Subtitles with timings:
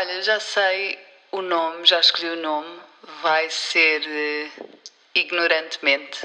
[0.00, 0.96] Olha, já sei
[1.30, 2.66] o nome, já escolhi o nome.
[3.22, 4.48] Vai ser eh,
[5.14, 6.20] Ignorantemente.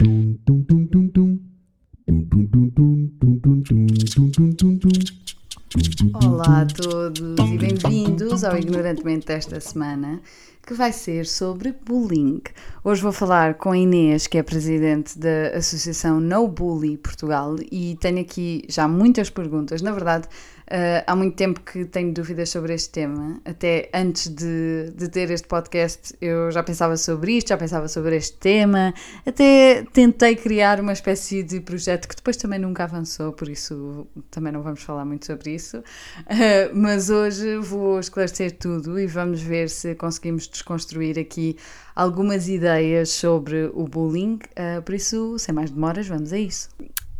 [6.23, 10.19] Olá a todos e bem-vindos ao Ignorantemente desta semana,
[10.65, 12.41] que vai ser sobre bullying.
[12.83, 17.95] Hoje vou falar com a Inês, que é presidente da Associação No Bully Portugal, e
[18.01, 19.83] tenho aqui já muitas perguntas.
[19.83, 20.27] Na verdade,
[20.65, 23.39] Uh, há muito tempo que tenho dúvidas sobre este tema.
[23.45, 28.15] Até antes de, de ter este podcast, eu já pensava sobre isto, já pensava sobre
[28.15, 28.91] este tema.
[29.23, 34.51] Até tentei criar uma espécie de projeto que depois também nunca avançou, por isso também
[34.51, 35.77] não vamos falar muito sobre isso.
[35.77, 41.55] Uh, mas hoje vou esclarecer tudo e vamos ver se conseguimos desconstruir aqui
[41.95, 44.39] algumas ideias sobre o bullying.
[44.51, 46.69] Uh, por isso, sem mais demoras, vamos a isso.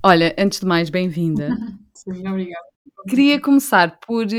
[0.04, 1.50] Olha, antes de mais, bem-vinda.
[1.94, 2.66] Sim, obrigada.
[3.08, 4.30] Queria começar por uh,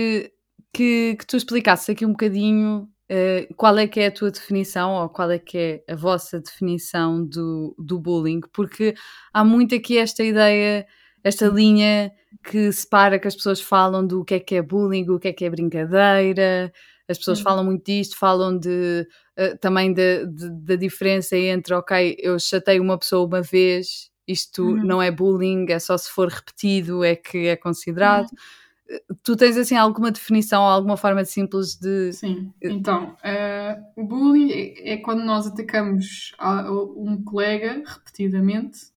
[0.73, 4.95] que, que tu explicasses aqui um bocadinho uh, qual é que é a tua definição
[4.95, 8.95] ou qual é que é a vossa definição do, do bullying, porque
[9.33, 10.87] há muito aqui esta ideia,
[11.27, 12.13] esta linha
[12.45, 15.33] que separa que as pessoas falam do que é que é bullying, o que é
[15.33, 16.73] que é brincadeira,
[17.09, 17.45] as pessoas uhum.
[17.45, 19.05] falam muito disto, falam de
[19.37, 24.85] uh, também da diferença entre, ok, eu chatei uma pessoa uma vez isto uhum.
[24.85, 28.29] não é bullying, é só se for repetido é que é considerado.
[28.31, 29.17] Uhum.
[29.25, 32.13] Tu tens assim alguma definição, alguma forma simples de.
[32.13, 38.95] Sim, então, uh, o bullying é, é, quando nós atacamos a, um colega repetidamente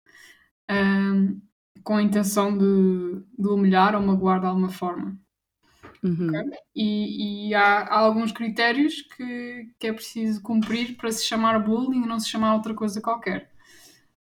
[0.71, 1.41] um,
[1.89, 5.19] com a intenção de, de humilhar ou magoar de alguma forma.
[6.05, 6.29] Uhum.
[6.29, 6.51] Okay?
[6.77, 12.03] E, e há, há, alguns critérios que, que é preciso cumprir para se chamar bullying
[12.03, 13.51] e não se chamar outra coisa qualquer.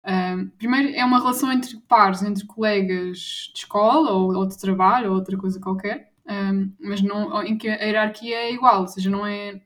[0.05, 5.11] Um, primeiro, é uma relação entre pares, entre colegas de escola ou, ou de trabalho
[5.11, 9.09] ou outra coisa qualquer, um, mas não, em que a hierarquia é igual, ou seja,
[9.09, 9.63] não é.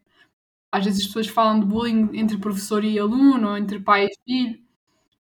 [0.71, 4.11] Às vezes as pessoas falam de bullying entre professor e aluno, ou entre pai e
[4.27, 4.66] filho.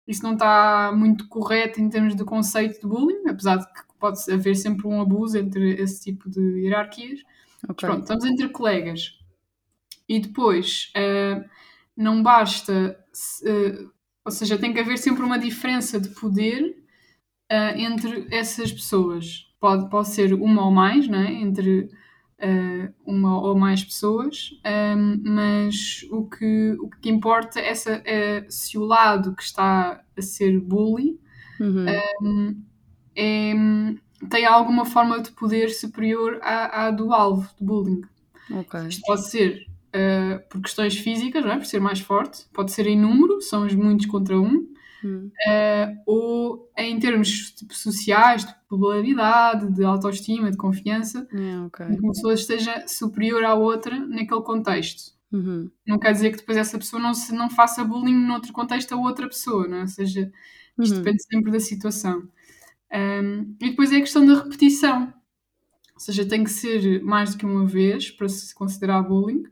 [0.06, 4.20] Isso não está muito correto em termos de conceito de bullying, apesar de que pode
[4.30, 7.20] haver sempre um abuso entre esse tipo de hierarquias.
[7.68, 7.88] Okay.
[7.88, 9.18] Pronto, estamos entre colegas.
[10.06, 11.42] E depois, uh,
[11.96, 12.98] não basta.
[13.42, 13.90] Uh,
[14.24, 16.76] ou seja, tem que haver sempre uma diferença de poder
[17.50, 19.50] uh, entre essas pessoas.
[19.58, 21.32] Pode, pode ser uma ou mais, não é?
[21.32, 21.90] entre
[23.06, 24.50] uma ou mais pessoas,
[24.96, 30.02] um, mas o que, o que importa é, essa, é se o lado que está
[30.16, 31.18] a ser bully
[31.60, 31.86] uhum.
[32.22, 32.62] um,
[33.16, 33.54] é,
[34.28, 38.02] tem alguma forma de poder superior à, à do alvo de bullying.
[38.50, 38.88] Okay.
[38.88, 41.56] Isto pode ser uh, por questões físicas, é?
[41.56, 44.66] por ser mais forte, pode ser em número, são os muitos contra um,
[45.04, 45.30] hum.
[45.46, 51.86] uh, ou em termos tipo, sociais, de popularidade, de autoestima, de confiança, yeah, okay.
[51.86, 55.12] que uma pessoa esteja superior à outra naquele contexto.
[55.32, 55.70] Uhum.
[55.86, 58.96] Não quer dizer que depois essa pessoa não, se, não faça bullying noutro contexto a
[58.96, 59.80] outra pessoa, não é?
[59.82, 60.32] Ou seja,
[60.78, 61.02] isto uhum.
[61.02, 62.28] depende sempre da situação.
[62.92, 65.12] Um, e depois é a questão da repetição.
[65.94, 69.44] Ou seja, tem que ser mais do que uma vez para se considerar bullying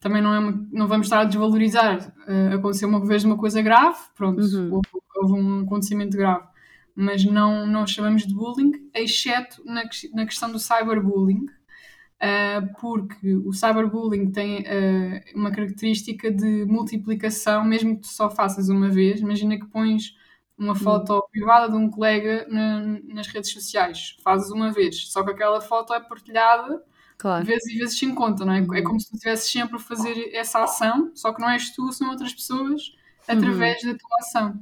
[0.00, 2.12] também não, é uma, não vamos estar a desvalorizar.
[2.26, 4.74] Uh, aconteceu uma vez uma coisa grave, pronto, uhum.
[4.74, 6.46] houve, houve, um acontecimento grave,
[6.94, 9.82] mas não, não chamamos de bullying, exceto na,
[10.14, 11.46] na questão do cyberbullying,
[12.22, 18.68] uh, porque o cyberbullying tem uh, uma característica de multiplicação, mesmo que tu só faças
[18.68, 19.20] uma vez.
[19.20, 20.16] Imagina que pões
[20.56, 20.78] uma uhum.
[20.78, 21.22] foto uhum.
[21.32, 22.80] privada de um colega na,
[23.14, 26.82] nas redes sociais, fazes uma vez, só que aquela foto é partilhada
[27.18, 27.44] Claro.
[27.44, 28.58] vezes e vezes se encontra, não é?
[28.58, 28.84] É uhum.
[28.84, 32.10] como se tu estivesses sempre a fazer essa ação, só que não és tu, são
[32.10, 32.92] outras pessoas
[33.26, 33.92] através uhum.
[33.92, 34.60] da tua ação.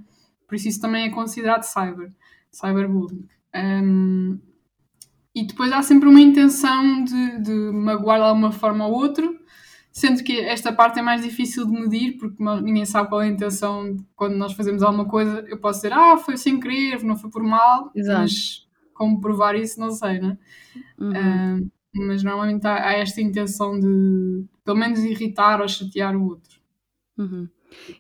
[0.49, 2.11] Por isso isso também é considerado cyber,
[2.51, 3.29] cyberbullying.
[3.55, 4.39] Um,
[5.35, 9.39] e depois há sempre uma intenção de, de magoar de alguma forma ou outro,
[9.93, 13.31] sendo que esta parte é mais difícil de medir, porque ninguém sabe qual é a
[13.31, 15.45] intenção quando nós fazemos alguma coisa.
[15.47, 18.21] Eu posso dizer, ah, foi sem querer, não foi por mal, Exato.
[18.21, 20.39] mas como provar isso, não sei, né?
[20.99, 21.13] Uhum.
[21.13, 26.59] Um, mas normalmente há, há, esta intenção de, pelo menos, irritar ou chatear o outro.
[27.19, 27.49] Uhum.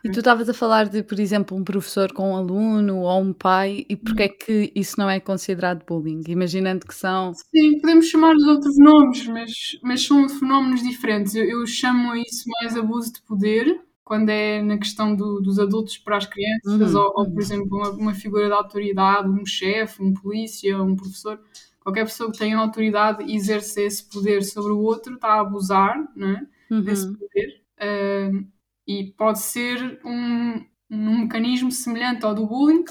[0.03, 3.33] E tu estavas a falar de, por exemplo, um professor com um aluno ou um
[3.33, 6.23] pai, e porquê é que isso não é considerado bullying?
[6.29, 7.33] Imaginando que são.
[7.35, 11.35] Sim, podemos chamar de outros nomes, mas, mas são fenómenos diferentes.
[11.35, 15.99] Eu, eu chamo isso mais abuso de poder, quando é na questão do, dos adultos
[15.99, 17.01] para as crianças, uhum.
[17.01, 21.41] ou, ou, por exemplo, uma, uma figura de autoridade, um chefe, um polícia, um professor
[21.87, 25.97] qualquer pessoa que tenha autoridade e exerce esse poder sobre o outro está a abusar
[26.19, 26.75] é?
[26.75, 26.83] uhum.
[26.83, 28.45] desse poder uh,
[28.85, 32.85] e pode ser um, um mecanismo semelhante ao do bullying,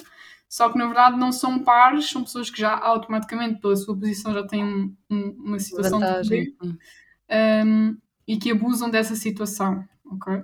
[0.47, 4.33] só que na verdade não são pares, são pessoas que já automaticamente, pela sua posição,
[4.33, 6.45] já têm um, uma situação Vantagem.
[6.45, 6.77] de poder.
[7.65, 10.41] Um, e que abusam dessa situação, ok?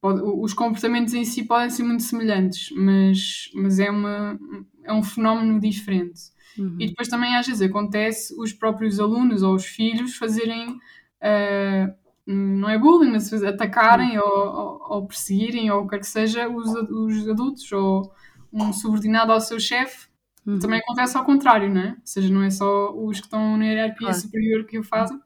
[0.00, 4.36] Pode- os comportamentos em si podem ser muito semelhantes, mas, mas é, uma,
[4.82, 6.33] é um fenómeno diferente.
[6.58, 6.76] Uhum.
[6.78, 10.78] E depois também às vezes acontece os próprios alunos ou os filhos fazerem,
[11.20, 11.92] ah,
[12.26, 16.48] não é bullying, mas atacarem ou, ou, ou perseguirem ou o que quer que seja
[16.48, 18.12] os, os adultos ou
[18.52, 20.08] um subordinado ao seu chefe.
[20.46, 20.58] Uhum.
[20.58, 21.88] Também acontece ao contrário, não é?
[21.90, 24.14] Ou seja, não é só os que estão na hierarquia Claro.
[24.14, 25.18] superior que o fazem.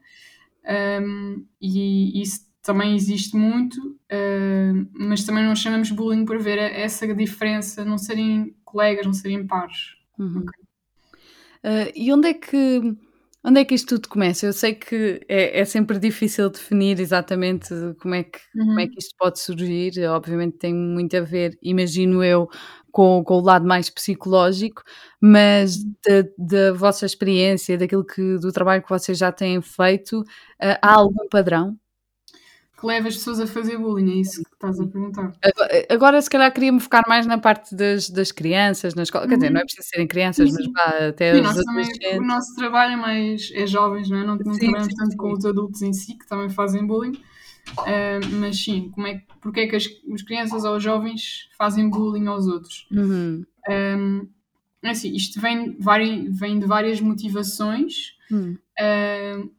[1.01, 7.13] Um, e isso também existe muito, um, mas também não chamamos bullying por ver essa
[7.15, 9.95] diferença, não serem colegas, não serem pares.
[10.17, 10.45] Uhum.
[11.63, 12.81] Ah, e onde é que
[13.43, 14.45] onde é que isto tudo começa?
[14.45, 17.69] Eu sei que é, é sempre difícil definir exatamente
[18.01, 18.89] como é, que, como é Uhum.
[18.89, 19.91] que isto pode surgir.
[20.09, 22.47] Obviamente tem muito a ver, imagino eu,
[22.91, 24.83] com, com o lado mais psicológico,
[25.21, 30.23] mas da, da vossa experiência, daquilo que, do trabalho que vocês já têm feito,
[30.61, 31.77] ah, há algum padrão?
[32.79, 35.33] Que leva as pessoas a fazer bullying, é isso que estás a perguntar.
[35.43, 39.27] Agora, agora, se calhar, queria-me focar mais na parte das, das crianças na escola.
[39.27, 39.53] Quer dizer, Uhum.
[39.53, 42.55] não é preciso serem crianças, Sim, mas vá até Sim, os nós também, o nosso
[42.55, 44.23] trabalho é mais é jovens, não é?
[44.25, 47.21] Não, não Sim, trabalhamos tanto com os adultos em si, que também fazem bullying.
[47.79, 51.49] Ah, mas sim, como é, que- porque é que as, as crianças ou os jovens
[51.57, 52.87] fazem bullying aos outros?
[52.91, 53.45] Uhum.
[53.69, 54.27] Um,
[54.81, 58.13] é assim, isto vem, vari- vem de várias motivações.
[58.31, 58.57] Hum.
[58.81, 59.49] Um,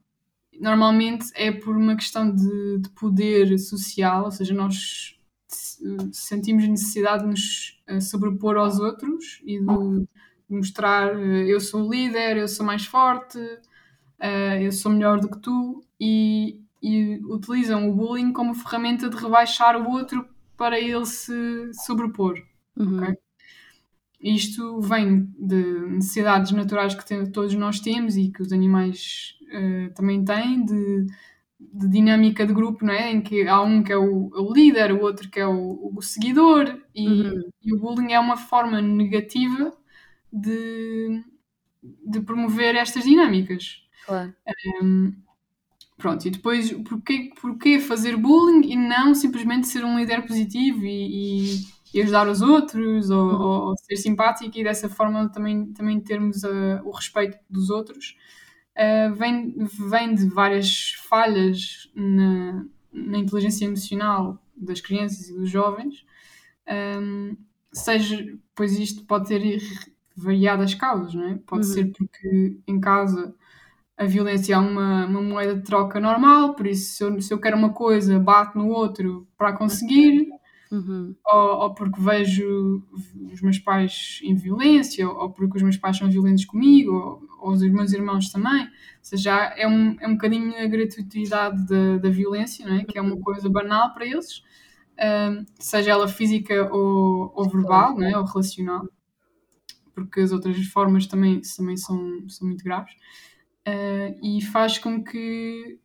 [0.60, 5.18] normalmente é por uma questão de, de poder social, ou seja, nós
[5.48, 10.06] se- sentimos necessidade de nos eh, sobrepor aos outros e de,
[10.48, 13.38] mostrar eh, eu sou o líder, eu sou mais forte,
[14.18, 19.16] eh, eu sou melhor do que tu e, e utilizam o bullying como ferramenta de
[19.16, 22.42] rebaixar o outro para ele se sobrepor.
[22.76, 23.00] Uhum.
[23.02, 23.29] Ok.
[24.22, 25.56] Isto vem de
[25.88, 31.06] necessidades naturais que tem- todos nós temos e que os animais eh, também têm, de,
[31.58, 33.10] de dinâmica de grupo, não é?
[33.12, 36.02] Em que há um que é o, o líder, o outro que é o, o
[36.02, 37.50] seguidor, e, Uhum.
[37.62, 39.72] e o bullying é uma forma negativa
[40.32, 41.22] de,
[41.82, 43.82] de promover estas dinâmicas.
[44.06, 44.34] Claro.
[44.82, 45.12] Um,
[45.96, 51.56] pronto, e depois porquê, porquê fazer bullying e não simplesmente ser um líder positivo e,
[51.56, 53.70] e- e ajudar os outros ou, Uhum.
[53.70, 58.16] ou ser simpático e dessa forma também, também termos uh, o respeito dos outros?
[58.76, 59.54] Uh, vem,
[59.90, 66.04] vem de várias falhas na, na inteligência emocional das crianças e dos jovens,
[67.00, 67.36] um,
[67.72, 69.60] seja, pois isto pode ter
[70.16, 71.38] variadas causas, não é?
[71.46, 71.72] Pode Uhum.
[71.72, 73.34] ser porque em casa
[73.96, 77.40] a violência é uma, uma moeda de troca normal, por isso se eu, se eu
[77.40, 80.28] quero uma coisa, bato no outro para conseguir,
[80.70, 81.16] Uhum.
[81.26, 82.80] ou, ou porque vejo
[83.32, 87.22] os meus pais em violência, ou, ou porque os meus pais são violentos comigo, ou,
[87.40, 88.62] ou os meus irmãos também.
[88.62, 88.68] Ou
[89.02, 92.84] seja, é um, é um bocadinho a gratuitidade da, da violência, não é?
[92.84, 94.44] que é uma coisa banal para eles,
[95.00, 98.16] um, seja ela física ou, ou verbal, não é?
[98.16, 98.88] ou relacional,
[99.92, 102.92] porque as outras formas também, também são, são muito graves.
[103.66, 105.79] Uh, e faz com que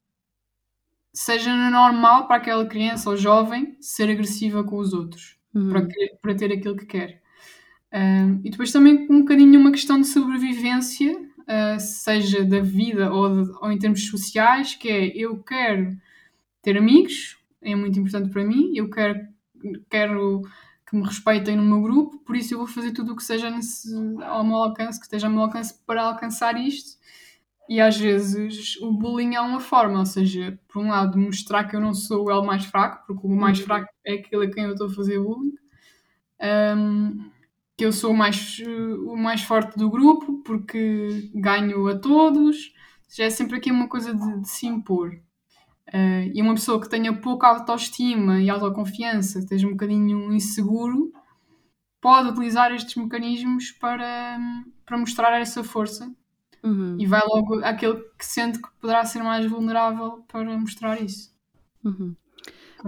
[1.15, 5.69] seja normal para aquela criança ou jovem ser agressiva com os outros Uhum.
[5.69, 5.87] para,
[6.21, 7.21] para ter aquilo que quer.
[7.93, 13.43] Um, e depois também um bocadinho uma questão de sobrevivência, uh, seja da vida ou,
[13.45, 15.95] de- ou em termos sociais, que é eu quero
[16.61, 19.27] ter amigos, é muito importante para mim, eu quero,
[19.89, 20.41] quero
[20.89, 23.49] que me respeitem no meu grupo, por isso eu vou fazer tudo o que seja
[23.49, 23.89] nesse,
[24.23, 26.97] ao meu alcance, que esteja ao meu alcance para alcançar isto.
[27.69, 31.75] E às vezes o bullying é uma forma, ou seja, por um lado mostrar que
[31.75, 33.65] eu não sou o elo mais fraco, porque o mais Uhum.
[33.65, 35.53] fraco é aquele a quem eu estou a fazer bullying,
[36.77, 37.31] um,
[37.77, 38.59] que eu sou o mais,
[39.07, 43.87] o mais forte do grupo, porque ganho a todos, ou seja, é sempre aqui uma
[43.89, 45.11] coisa de, de se impor.
[45.89, 51.11] Uh, e uma pessoa que tenha pouca autoestima e autoconfiança, esteja um bocadinho inseguro,
[52.01, 54.37] pode utilizar estes mecanismos para,
[54.85, 56.11] para mostrar essa força
[56.65, 56.97] Uhum.
[56.99, 61.33] e vai logo àquele que sente que poderá ser mais vulnerável para mostrar isso.
[61.83, 62.15] Uhum.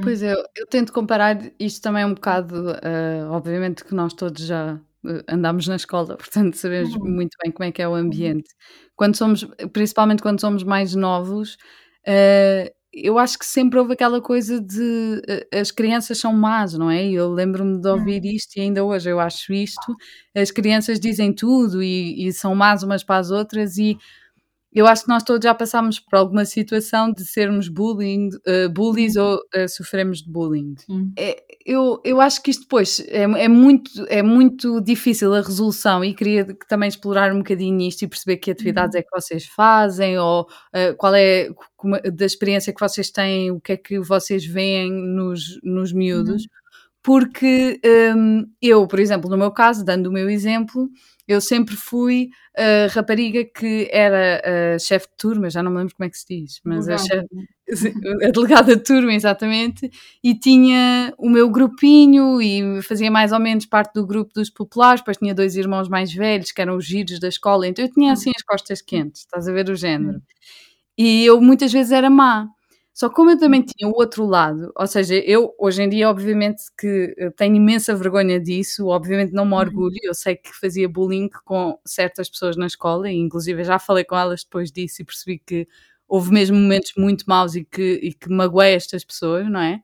[0.01, 4.45] Pois é, eu, eu tento comparar isto também um bocado, eh, obviamente que nós todos
[4.45, 7.11] já eh, andamos na escola, portanto sabemos Uhum.
[7.15, 8.49] muito bem como é que é o ambiente.
[8.95, 9.43] Quando somos,
[9.73, 11.57] principalmente quando somos mais novos,
[12.05, 16.89] eh, eu acho que sempre houve aquela coisa de eh, as crianças são más, não
[16.89, 17.05] é?
[17.07, 19.95] Eu lembro-me de ouvir isto e ainda hoje eu acho isto.
[20.35, 23.97] As crianças dizem tudo e, e são más umas para as outras e
[24.77, 29.15] eu acho que nós todos já passámos por alguma situação de sermos bullying, uh, bullies
[29.15, 30.75] ou uh, sofremos de bullying.
[31.17, 36.05] É, eu, eu acho que isto depois é, é, muito, é muito difícil a resolução
[36.05, 38.99] e queria também explorar um bocadinho isto e perceber que atividades uhum.
[38.99, 41.49] é que vocês fazem ou uh, qual é
[42.13, 46.43] da experiência que vocês têm, o que é que vocês veem nos, nos miúdos.
[46.43, 46.49] Uhum.
[47.01, 47.79] Porque
[48.15, 50.87] um, eu, por exemplo, no meu caso, dando o meu exemplo,
[51.27, 55.95] eu sempre fui a rapariga que era a chefe de turma, já não me lembro
[55.95, 57.27] como é que se diz, mas a, chefe,
[58.23, 59.91] a, delegada de turma, exatamente,
[60.23, 65.01] e tinha o meu grupinho e fazia mais ou menos parte do grupo dos populares,
[65.01, 68.13] depois tinha dois irmãos mais velhos que eram os giros da escola, então eu tinha
[68.13, 70.21] assim as costas quentes, estás a ver o género.
[70.97, 72.49] E eu muitas vezes era má.
[72.97, 76.63] Só como eu também tinha o outro lado, ou seja, eu hoje em dia, obviamente,
[76.75, 79.59] que tenho imensa vergonha disso, obviamente não me uhum.
[79.59, 84.03] orgulho, eu sei que fazia bullying com certas pessoas na escola, e inclusive já falei
[84.03, 85.67] com elas depois disso e percebi que
[86.07, 89.79] houve mesmo momentos muito maus e que, e que magoei estas pessoas, não é?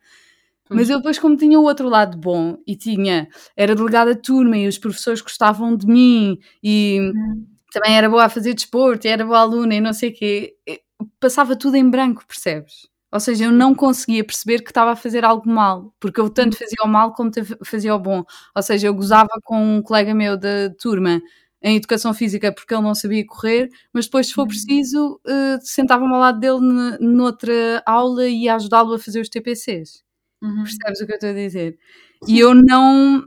[0.68, 4.58] Mas eu depois, como tinha o outro lado bom e tinha, era delegada de turma
[4.58, 7.46] e os professores gostavam de mim e uhum.
[7.72, 10.56] também era boa a fazer desporto e era boa aluna e não sei o quê,
[11.20, 12.92] passava tudo em branco, percebes?
[13.14, 16.58] Ou seja, eu não conseguia perceber que estava a fazer algo mal, porque eu tanto
[16.58, 17.30] fazia o mal como
[17.64, 18.24] fazia o bom.
[18.56, 21.22] Ou seja, eu gozava com um colega meu da turma
[21.62, 24.48] em educação física porque ele não sabia correr, mas depois, se for uhum.
[24.48, 26.60] preciso, uh, sentava-me ao lado dele
[27.00, 30.04] noutra aula e ia ajudá-lo a fazer os TPCs.
[30.42, 30.64] Uhum.
[30.64, 31.78] Percebes o que eu estou a dizer?
[32.28, 33.20] E eu não.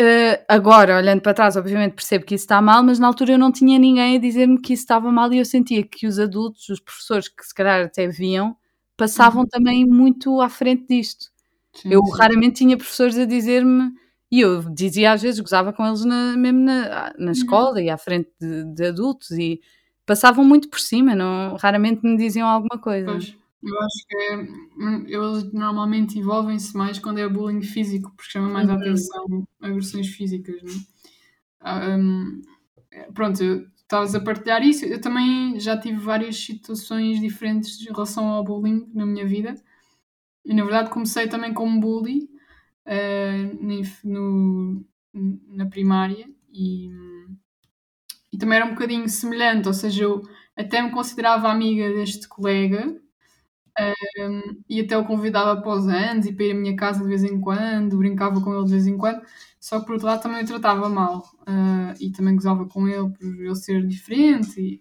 [0.00, 3.38] Uh, agora, olhando para trás, obviamente percebo que isso está mal, mas na altura eu
[3.38, 6.68] não tinha ninguém a dizer-me que isso estava mal e eu sentia que os adultos,
[6.68, 8.56] os professores que se calhar até viam,
[8.98, 9.48] passavam uhum.
[9.48, 11.30] também muito à frente disto.
[11.72, 12.12] Sim, eu sim.
[12.18, 13.92] raramente tinha professores a dizer-me,
[14.30, 17.30] e eu dizia às vezes, gozava com eles na, mesmo na, na uhum.
[17.30, 19.60] escola e à frente de, de, adultos, e
[20.04, 23.06] passavam muito por cima, não, raramente me diziam alguma coisa.
[23.06, 28.32] Pois, eu acho que é, hum, eles normalmente envolvem-se mais quando é bullying físico, porque
[28.32, 28.74] chama mais uhum.
[28.74, 31.96] a atenção agressões físicas, não é?
[31.96, 32.40] Um,
[33.14, 34.84] pronto, eu estavas a partilhar isso.
[34.84, 39.54] Eu também já tive várias situações diferentes em relação ao bullying na minha vida.
[40.44, 42.28] E na verdade comecei também como bully
[42.86, 43.64] uh,
[44.04, 44.84] no,
[45.48, 46.90] na primária e,
[48.32, 50.22] e também era um bocadinho semelhante, ou seja, eu
[50.56, 53.00] até me considerava amiga deste colega
[54.18, 57.08] um, e até o convidava para os anos e para ir à minha casa de
[57.08, 59.22] vez em quando, brincava com ele de vez em quando,
[59.68, 63.10] só que por outro lado também o tratava mal uh, e também gozava com ele
[63.10, 64.58] por ele ser diferente.
[64.58, 64.80] E,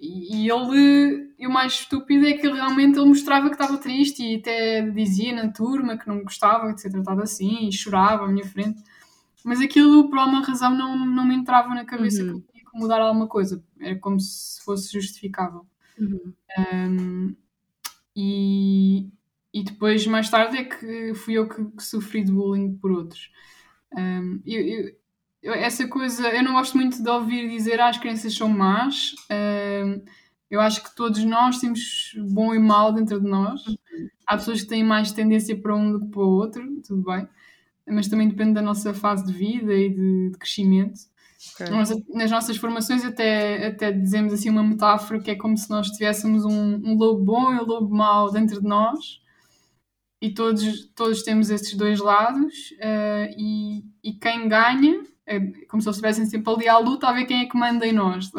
[0.00, 3.76] e, e ele, e o mais estúpido é que ele realmente ele mostrava que estava
[3.76, 8.24] triste e até dizia na turma que não gostava de ser tratado assim e chorava
[8.24, 8.82] à minha frente.
[9.44, 12.40] Mas aquilo, por alguma razão, não, não me entrava na cabeça uhum.
[12.40, 13.62] que tinha que mudar alguma coisa.
[13.78, 15.66] Era como se fosse justificável.
[16.00, 16.32] Uhum.
[16.72, 17.36] Um,
[18.16, 19.10] e,
[19.52, 23.30] e depois, mais tarde, é que fui eu que, que sofri de bullying por outros.
[23.94, 24.92] Um, eu,
[25.42, 29.14] eu, essa coisa, eu não gosto muito de ouvir dizer ah, as crianças são más.
[29.30, 30.02] Um,
[30.50, 33.62] eu acho que todos nós temos bom e mal dentro de nós.
[34.26, 37.28] Há pessoas que têm mais tendência para um do que para o outro, tudo bem.
[37.88, 40.98] Mas também depende da nossa fase de vida e de, de crescimento.
[41.54, 41.68] Okay.
[41.68, 45.88] Nós, nas nossas formações até, até dizemos assim uma metáfora que é como se nós
[45.90, 49.20] tivéssemos um, um lobo bom e um lobo mau dentro de nós
[50.20, 55.90] e todos, todos temos esses dois lados uh, e, e quem ganha é como se
[55.90, 58.30] estivessem sempre ali à luta a ver quem é que manda em nós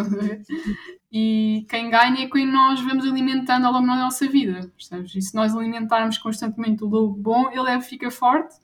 [1.12, 5.16] e quem ganha é quem nós vamos alimentando ao longo da nossa vida percebes?
[5.16, 8.56] e se nós alimentarmos constantemente o lobo bom ele é, fica forte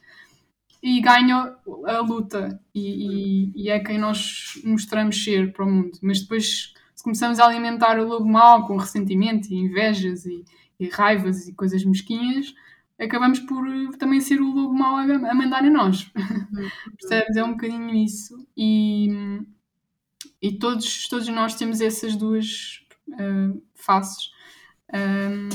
[0.83, 1.55] e ganha
[1.85, 5.97] a luta e, e, e, é quem nós mostramos ser para o mundo.
[6.01, 10.43] Mas depois, se começamos a alimentar o lobo mau com ressentimento e invejas e,
[10.77, 12.53] e raivas e coisas mesquinhas,
[12.99, 13.65] acabamos por
[13.97, 16.11] também ser o lobo mau a, a mandar em nós.
[16.53, 16.69] Uhum.
[16.99, 17.35] Percebes?
[17.35, 18.47] É um bocadinho isso.
[18.55, 19.07] E,
[20.39, 24.29] e todos, todos nós temos essas duas uh, faces.
[24.93, 25.49] Um,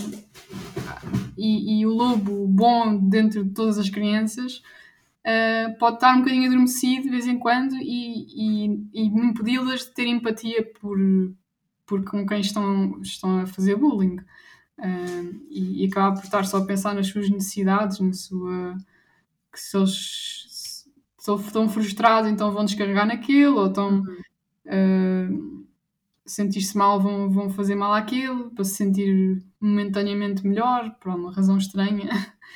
[1.36, 4.56] e, e, o lobo bom dentro de todas as crianças
[5.24, 9.94] uh, pode estar um bocadinho adormecido de vez em quando e, e, e impedi-las de
[9.94, 10.98] ter empatia por,
[11.86, 14.18] por com quem estão, estão a fazer bullying.
[15.50, 18.76] E, e acaba por estar só a pensar nas suas necessidades, na sua.
[19.52, 20.44] que se eles
[21.18, 24.02] se estão frustrados, então vão descarregar naquilo, ou estão.
[24.66, 25.58] Uh,
[26.28, 31.56] sentir-se mal, vão, vão fazer mal àquilo para se sentir momentaneamente melhor, por uma razão
[31.56, 32.08] estranha.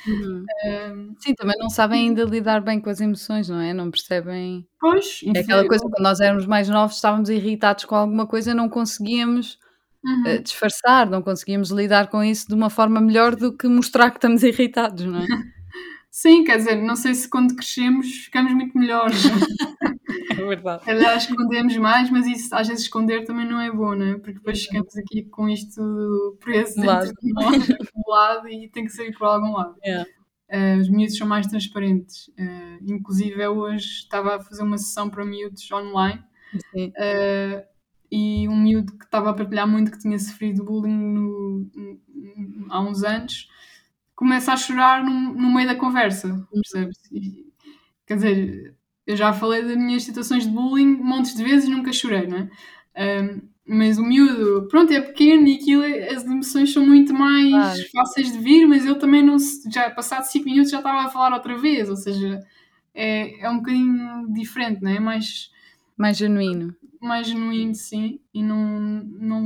[0.07, 0.45] Uhum.
[0.65, 3.73] Um, Sim, também não sabem ainda lidar bem com as emoções, não é?
[3.73, 4.67] Não percebem.
[4.79, 8.67] Pois, é aquela coisa quando nós éramos mais novos, estávamos irritados com alguma coisa, não
[8.67, 9.59] conseguíamos
[10.03, 10.41] uhum.
[10.41, 14.43] disfarçar, não conseguíamos lidar com isso de uma forma melhor do que mostrar que estamos
[14.43, 15.27] irritados, não é?
[16.11, 19.17] Sim, quer dizer, não sei se quando crescemos ficamos muito melhores.
[20.29, 20.85] é verdade.
[20.85, 24.13] Calhar escondemos mais, mas isso às vezes esconder também não é bom, não é?
[24.13, 29.11] Porque depois ficamos aqui com isto preso dentro de nós, acumulado e tem que sair
[29.17, 29.75] por algum lado.
[29.83, 30.07] Yeah.
[30.51, 32.27] Uh, os miúdos são mais transparentes.
[32.39, 36.23] Uh, inclusive, eu hoje estava a fazer uma sessão para miúdos online
[36.75, 37.72] uh,
[38.15, 42.79] e um miúdo que estava a partilhar muito que tinha sofrido bullying no, no, há
[42.79, 43.49] uns anos
[44.15, 46.97] começa a chorar no, no meio da conversa, percebes?
[47.11, 47.51] E,
[48.05, 48.75] quer dizer,
[49.07, 52.37] eu já falei das minhas situações de bullying montes de vezes e nunca chorei, não
[52.37, 53.21] é?
[53.23, 55.83] Um, mas o miúdo, pronto, é pequeno e aquilo,
[56.15, 57.89] as emoções são muito mais claro.
[57.93, 59.37] fáceis de vir, mas ele também não
[59.71, 62.39] já passado 5 minutos já estava a falar outra vez, ou seja,
[62.93, 64.99] é, é um bocadinho diferente, não é?
[64.99, 65.49] Mais,
[65.97, 66.75] mais genuíno.
[67.01, 69.45] Mais genuíno, sim, e não, não,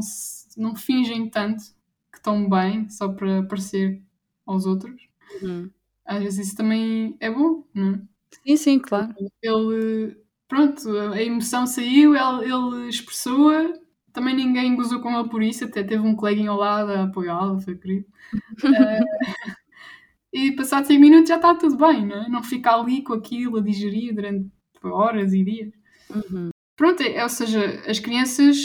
[0.56, 1.64] não fingem tanto
[2.12, 4.02] que estão bem só para parecer
[4.46, 5.02] aos outros.
[5.42, 5.70] Uhum.
[6.06, 8.02] Às vezes isso também é bom, não é?
[8.46, 9.14] Sim, sim, claro.
[9.42, 13.74] Ele, pronto, a emoção saiu, ele, ele expressou-a,
[14.14, 17.60] também ninguém gozou com ele por isso, até teve um coleguinho ao lado a apoiá-lo,
[17.60, 18.06] foi querido.
[18.64, 19.06] uh,
[20.34, 22.30] e passado 5 minutos já está tudo bem, não é?
[22.30, 24.50] Não fica ali com aquilo a digerir durante
[24.84, 25.77] horas e dias.
[26.10, 26.50] Uhum.
[26.76, 28.58] Pronto, é, ou seja, as crianças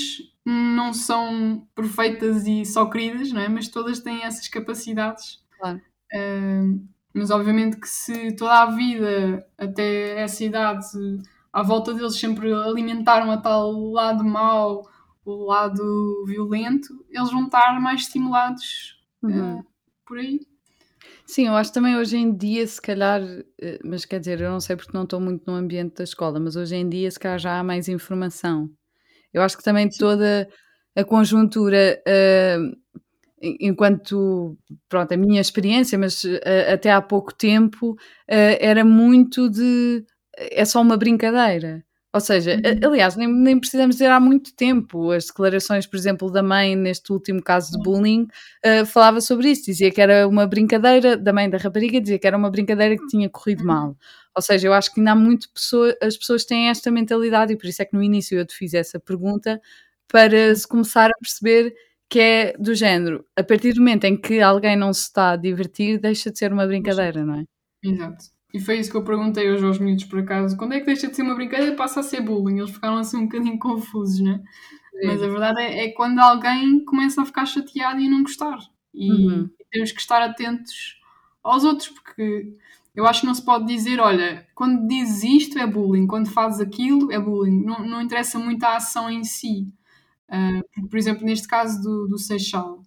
[0.44, 3.48] não são perfeitas e só queridas, não é?
[3.48, 5.80] Mas todas têm essas capacidades Claro.
[6.12, 6.84] Uh,
[7.14, 10.88] mas obviamente que se toda a vida, até essa idade,
[11.52, 14.88] à volta deles sempre alimentaram a tal lado mau,
[15.24, 19.60] o lado violento, eles vão estar mais estimulados uhum.
[19.60, 19.66] uh,
[20.04, 20.40] por aí.
[21.26, 23.22] Sim, eu acho também hoje em dia, se calhar,
[23.60, 26.38] eh, mas quer dizer, eu não sei porque não estou muito no ambiente da escola,
[26.40, 28.68] mas hoje em dia, se calhar, já há mais informação.
[29.32, 30.48] Eu acho que também toda
[30.96, 32.76] a conjuntura uh,
[33.42, 34.56] enquanto,
[34.88, 36.40] pronto, a minha experiência, mas uh,
[36.72, 37.96] até há pouco tempo
[38.28, 40.04] era muito de
[40.36, 41.84] é só uma brincadeira.
[42.14, 42.90] Ou seja, uhum.
[42.90, 45.10] aliás, nem, nem, precisamos dizer há muito tempo.
[45.12, 47.82] As declarações, por exemplo, da mãe, neste último caso de uhum.
[47.82, 48.28] bullying,
[48.66, 49.64] uh, falava sobre isso.
[49.64, 53.06] Dizia que era uma brincadeira, da mãe da rapariga, dizia que era uma brincadeira que
[53.06, 53.66] tinha corrido uhum.
[53.66, 53.96] mal.
[54.34, 57.56] Ou seja, eu acho que ainda há muito pessoa, as pessoas têm esta mentalidade, e
[57.56, 59.60] por isso é que no início eu te fiz essa pergunta,
[60.08, 61.74] para se começar a perceber
[62.08, 65.36] que é do género, a partir do momento em que alguém não se está a
[65.36, 67.44] divertir, deixa de ser uma brincadeira, não é?
[67.82, 68.31] Exato.
[68.52, 70.56] E foi isso que eu perguntei hoje aos miúdos, por acaso.
[70.56, 72.58] Quando é que deixa de ser uma brincadeira e passa a ser bullying?
[72.58, 74.42] Eles ficaram assim um bocadinho confusos, não é?
[75.04, 78.58] Mas a verdade é, é, quando alguém começa a ficar chateado e não gostar.
[78.92, 79.50] E uhum.
[79.70, 81.00] temos que estar atentos
[81.42, 82.54] aos outros, porque
[82.94, 86.60] eu acho que não se pode dizer, olha, quando dizes isto é bullying, quando fazes
[86.60, 87.64] aquilo é bullying.
[87.64, 89.72] Não, não interessa muito a ação em si.
[90.28, 92.82] Uh, por exemplo, neste caso do, do Seixal,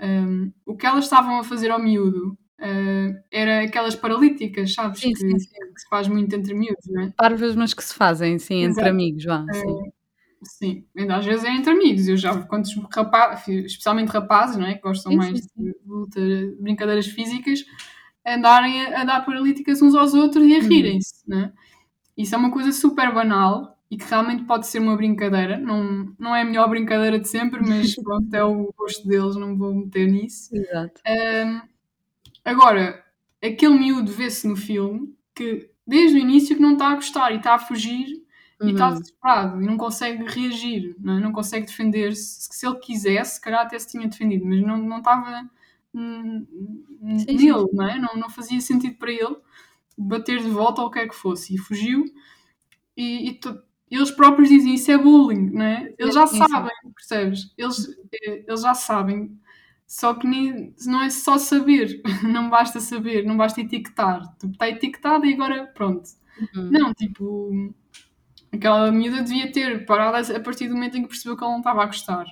[0.00, 5.00] um, o que elas estavam a fazer ao miúdo uh, era aquelas paralíticas, sabes?
[5.00, 5.48] Sim, que, sim, sim.
[5.74, 7.12] que, se faz muito entre miúdos, não é?
[7.16, 8.80] Parvas, mas que se fazem, sim, Exato.
[8.80, 9.42] entre amigos, vá.
[9.42, 9.92] Uh, sim.
[10.42, 12.06] sim, ainda às vezes é entre amigos.
[12.06, 14.74] Eu já quantos rapazes, especialmente rapazes, não é?
[14.74, 16.20] Que gostam mais de luta,
[16.60, 17.64] brincadeiras físicas,
[18.26, 20.68] andarem a, a, dar paralíticas uns aos outros e a uhum.
[20.68, 21.52] rirem-se, não é?
[22.16, 25.58] Isso é uma coisa super banal e que realmente pode ser uma brincadeira.
[25.58, 29.56] Não, não é a melhor brincadeira de sempre, mas pronto, é o gosto deles, não
[29.56, 30.54] vou meter nisso.
[30.54, 31.00] Exato.
[31.06, 31.71] Um,
[32.44, 33.04] agora,
[33.42, 37.36] aquele miúdo vê-se no filme que desde o início que não está a gostar e
[37.36, 38.22] está a fugir
[38.60, 38.68] uhum.
[38.68, 38.94] e está uhum.
[38.94, 41.20] desesperado e não consegue reagir, não, é?
[41.20, 42.48] não consegue defender-se.
[42.50, 45.48] Se ele quisesse, se calhar até se tinha defendido, mas não, não estava
[45.94, 46.46] hum,
[47.00, 47.98] nele, não, é?
[47.98, 49.36] não, não fazia sentido para ele
[49.96, 52.04] bater de volta ou o que é que fosse e fugiu.
[52.96, 53.40] E, e
[53.90, 55.94] eles próprios dizem isso é bullying, não é?
[55.98, 57.52] Eles já sabem, percebes?
[57.58, 59.38] Eles, eh, eles já sabem.
[59.92, 64.22] Só que nem, não é só saber, não basta saber, não basta etiquetar.
[64.38, 66.08] Tipo, está etiquetado e agora pronto.
[66.56, 66.70] Uhum.
[66.70, 67.74] Não, tipo,
[68.50, 71.58] aquela miúda devia ter parado a partir do momento em que percebeu que ela não
[71.58, 72.24] estava a gostar.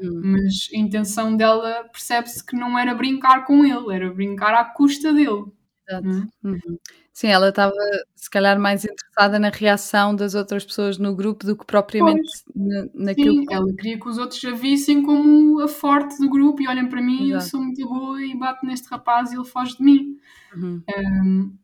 [0.00, 0.20] Uhum.
[0.26, 5.12] Mas a intenção dela percebe-se que não era brincar com ele, era brincar à custa
[5.12, 5.46] dele.
[5.88, 6.28] Exato.
[6.44, 6.78] Uhum.
[7.18, 7.74] Sim, ela estava
[8.14, 12.86] se calhar mais interessada na reação das outras pessoas no grupo do que propriamente na,
[12.94, 16.62] naquilo Sim, que ela queria que os outros a vissem como a forte do grupo
[16.62, 17.34] e olhem para mim, Exato.
[17.34, 20.16] eu sou muito boa e bato neste rapaz e ele foge de mim.
[20.54, 20.80] Uhum.
[20.96, 21.58] Um,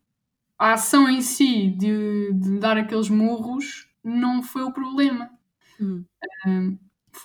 [0.59, 5.29] a ação em si de, de, dar aqueles murros não foi o problema.
[5.79, 6.03] Uhum.
[6.45, 6.77] Um,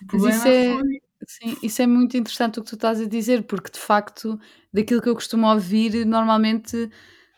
[0.02, 1.00] o problema isso é, foi...
[1.26, 4.38] Sim, isso é muito interessante o que tu estás a dizer, porque de facto,
[4.72, 6.88] daquilo que eu costumo ouvir, normalmente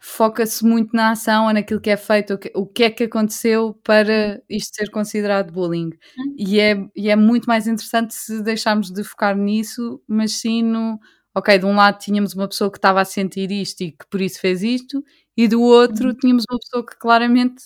[0.04, 3.04] foca-se muito na ação ou naquilo que é feito, o que, o que é que
[3.04, 5.90] aconteceu para isto ser considerado bullying.
[6.18, 6.34] Hum.
[6.38, 10.98] E é, e é muito mais interessante se deixarmos de focar nisso, mas sim no.
[11.34, 14.20] Ok, de um lado tínhamos uma pessoa que estava a sentir isto e que por
[14.20, 15.02] isso fez isto,
[15.36, 16.14] e do outro Uhum.
[16.16, 17.64] tínhamos uma pessoa que claramente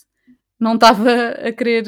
[0.61, 1.85] não estava a querer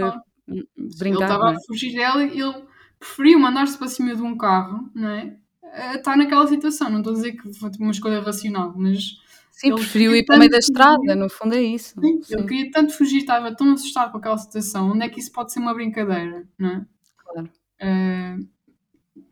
[0.00, 0.20] Claro.
[0.48, 0.66] eh, Ele
[0.98, 1.24] brincar.
[1.24, 1.56] estava não é?
[1.56, 2.64] a fugir dela e ele
[2.98, 5.36] preferiu mandar-se para cima de um carro, não é?
[5.72, 6.90] A estar naquela situação.
[6.90, 9.12] Não estou a dizer que foi uma escolha racional, mas
[9.60, 11.94] Sim, ele preferiu ir para o meio da estrada, no fundo é isso.
[12.00, 14.92] Sim, ele Sim, queria tanto fugir, estava tão assustado com aquela situação.
[14.92, 16.86] Onde é que isso pode ser uma brincadeira, não é?
[17.18, 17.50] claro.
[17.78, 18.36] Eh,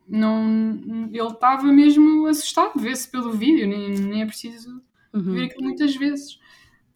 [0.07, 5.45] não, ele estava mesmo assustado, vê-se pelo vídeo, nem, nem é preciso ver Uhum.
[5.45, 6.39] aquilo muitas vezes.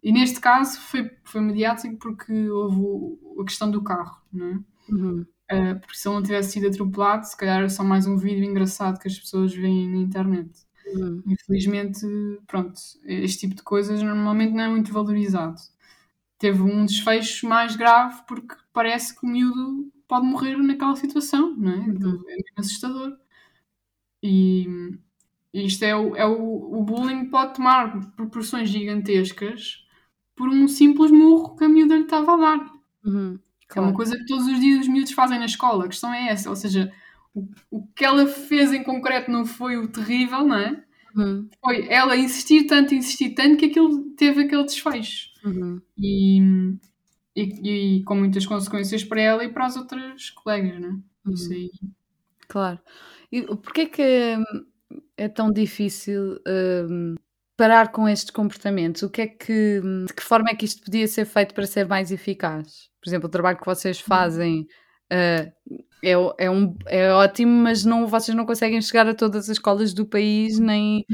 [0.03, 4.59] E neste caso foi, foi mediático porque houve a questão do carro, não é?
[4.89, 5.25] Uhum.
[5.51, 8.43] Uh, porque se ele não tivesse sido atropelado, se calhar era só mais um vídeo
[8.43, 10.51] engraçado que as pessoas veem na internet.
[10.95, 11.23] Uhum.
[11.27, 12.01] Infelizmente,
[12.47, 15.56] pronto, este tipo de coisas normalmente não é muito valorizado.
[16.39, 21.71] Teve um desfecho mais grave porque parece que o miúdo pode morrer naquela situação, não
[21.71, 21.77] é?
[21.77, 22.23] Uhum.
[22.29, 23.17] É mesmo assustador.
[24.21, 24.67] E
[25.53, 29.86] isto é o, é o, o bullying pode tomar proporções gigantescas
[30.36, 32.73] por um simples murro que a miúda lhe estava a dar.
[33.06, 33.39] Uhum.
[33.75, 33.93] É uma Claro.
[33.93, 35.86] coisa que todos os dias os miúdos fazem na escola.
[35.86, 36.49] A questão é essa.
[36.49, 36.91] Ou seja,
[37.34, 40.82] o, o que ela fez em concreto não foi o terrível, não é?
[41.15, 41.47] Uhum.
[41.63, 45.30] Foi ela insistir tanto, insistir tanto que aquilo teve aquele desfecho.
[45.45, 45.82] Uhum.
[45.97, 46.39] E,
[47.36, 51.32] e, e com muitas consequências para ela e para as outras colegas, não é?
[51.34, 51.56] Isso Uhum.
[51.56, 51.71] aí.
[52.47, 52.80] Claro.
[53.32, 54.65] E porquê é que hum,
[55.17, 57.15] é tão difícil hum,
[57.58, 59.04] parar com estes comportamentos?
[59.04, 61.65] O que é que, hum, de que forma é que isto podia ser feito para
[61.67, 62.89] ser mais eficaz?
[63.02, 64.67] Por exemplo, o trabalho que vocês fazem
[65.11, 65.51] ah,
[66.03, 69.93] é, é, um, é ótimo, mas não, vocês não conseguem chegar a todas as escolas
[69.93, 71.05] do país, nem,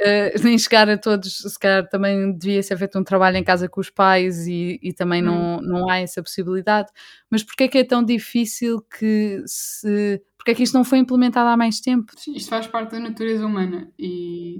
[0.00, 1.38] ah, nem chegar a todos.
[1.38, 4.92] Se calhar também devia ser feito um trabalho em casa com os pais e, e
[4.92, 5.26] também Hum.
[5.26, 6.90] não, não há essa possibilidade.
[7.30, 10.20] Mas porquê é que é tão difícil que se.
[10.36, 12.12] Porquê é que isto não foi implementado há mais tempo?
[12.16, 14.56] Sim, Isto faz parte da natureza humana e,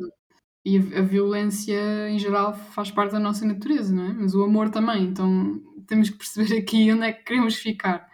[0.64, 4.12] e a, a violência em geral faz parte da nossa natureza, não é?
[4.12, 8.08] Mas o amor também, então temos que perceber aqui onde é que queremos ficar.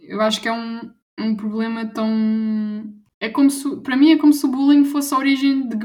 [0.00, 2.92] Eu acho que é um, um problema tão.
[3.20, 5.76] É como se, para mim é como se o bullying fosse a origem de,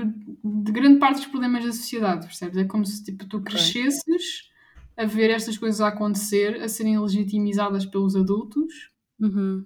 [0.43, 2.57] de grande parte dos problemas da sociedade, percebes?
[2.57, 4.49] É como se tipo, tu crescesses
[4.97, 9.65] a ver estas coisas a acontecer, a serem legitimizadas pelos adultos Uhum.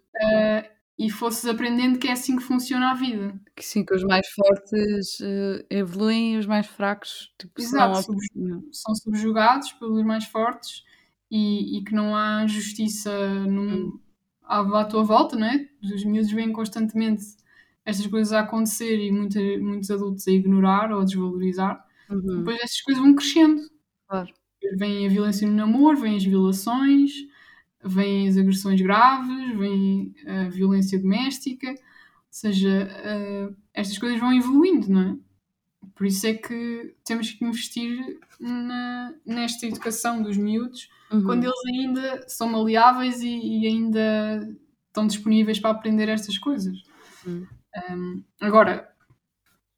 [0.98, 3.34] e fosses aprendendo que é assim que funciona a vida.
[3.56, 8.16] Que sim, que os mais fortes eh, evoluem e os mais fracos tipo, Exato, são.
[8.36, 8.64] Não.
[8.72, 10.84] são subjugados pelos mais fortes
[11.32, 13.10] e, e que não há justiça
[13.46, 13.98] num,
[14.44, 15.70] à, à tua volta, não é?
[15.82, 17.24] Os miúdos veem constantemente
[17.86, 21.84] estas coisas a acontecer e muita, muitos adultos a ignorar ou a desvalorizar.
[22.10, 22.40] Uhum.
[22.40, 23.62] Depois estas coisas vão crescendo.
[24.08, 24.30] Claro.
[24.76, 27.14] Vem a violência no namoro, vem as violações,
[27.84, 31.70] vêm as agressões graves, vem a violência doméstica.
[31.70, 31.78] Ou
[32.30, 35.18] seja, eh, estas coisas vão evoluindo, não é?
[35.96, 41.24] Por isso é que temos que investir na- nesta educação dos miúdos Uhum.
[41.24, 44.50] quando eles ainda são maleáveis e, e ainda
[44.88, 46.78] estão disponíveis para aprender estas coisas.
[47.26, 47.46] Uhum.
[47.92, 48.90] Um, agora,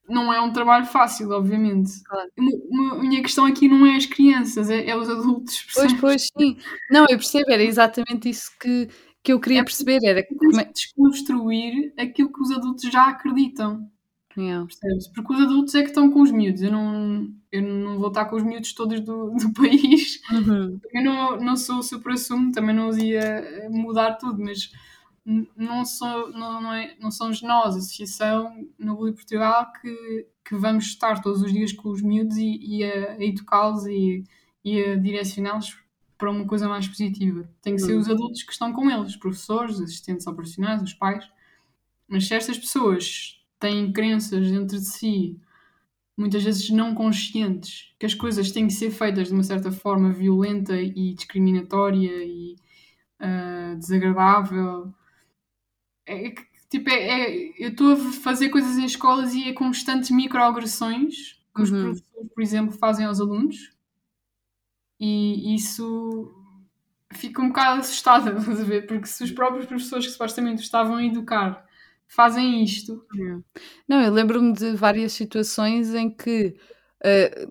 [0.08, 1.92] não é um trabalho fácil, obviamente.
[2.04, 2.30] Claro.
[2.38, 5.66] A minha questão aqui não é as crianças, é, é os adultos.
[5.74, 6.02] Pois, percebes?
[6.02, 6.58] pois, sim.
[6.92, 8.90] Não, eu percebo, era exatamente isso que,
[9.24, 10.00] que eu queria É perceber.
[10.04, 10.66] Era como é...
[10.66, 13.90] desconstruir aquilo que os adultos já acreditam.
[14.38, 14.66] Yeah.
[14.66, 15.08] Percebes?
[15.08, 16.62] Porque os adultos é que estão com os miúdos.
[16.62, 20.20] Eu não, eu não vou estar com os miúdos todos do, do país.
[20.32, 20.80] Uhum.
[20.80, 24.72] Também não, não sou o supra-sumo, também não os ia eh, mudar tudo, mas
[25.56, 30.56] não, sou, não, não, é, não somos nós, a Associação no Bully Portugal, que, que
[30.56, 34.24] vamos estar todos os dias com os miúdos e, e a, a educá-los e,
[34.66, 35.78] e a direcioná-los
[36.18, 37.48] para uma coisa mais positiva.
[37.62, 38.00] Tem que ser Uhum.
[38.00, 41.26] os adultos que estão com eles, os professores, os assistentes operacionais, os pais.
[42.08, 45.40] Mas se estas pessoas têm crenças dentro de si,
[46.18, 50.12] muitas vezes não conscientes, que as coisas têm que ser feitas de uma certa forma
[50.14, 52.56] violenta e discriminatória e
[53.20, 54.94] ah, desagradável.
[56.06, 56.96] É, que, tipo, é,
[57.50, 61.82] é- eu estou a fazer coisas em escolas e é constantes microagressões que os Uhum.
[61.82, 63.72] professores, por exemplo, fazem aos alunos
[65.00, 66.34] e isso
[67.14, 68.34] fica um bocado assustada?
[68.88, 71.63] Porque se os próprios professores que supostamente estavam a educar
[72.16, 73.06] fazem isto,
[73.88, 76.56] Não, eu lembro-me de várias situações em que
[77.04, 77.48] eh,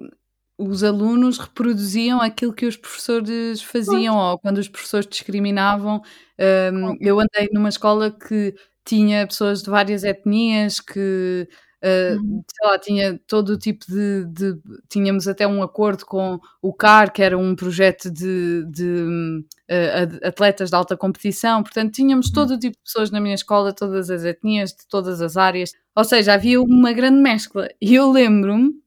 [0.58, 6.02] os alunos reproduziam aquilo que os professores faziam, ou quando os professores discriminavam.
[6.38, 11.48] Ehm, eu andei numa escola que tinha pessoas de várias etnias que
[11.82, 16.72] uh, sei lá, tinha todo o tipo de, de, Tínhamos até um acordo com o
[16.72, 22.32] CAR, que era um projeto de, de uh, atletas de alta competição, portanto, tínhamos uhum.
[22.32, 25.72] todo o tipo de pessoas na minha escola, todas as etnias, de todas as áreas,
[25.94, 27.68] ou seja, havia uma grande mescla.
[27.80, 28.81] E eu lembro-me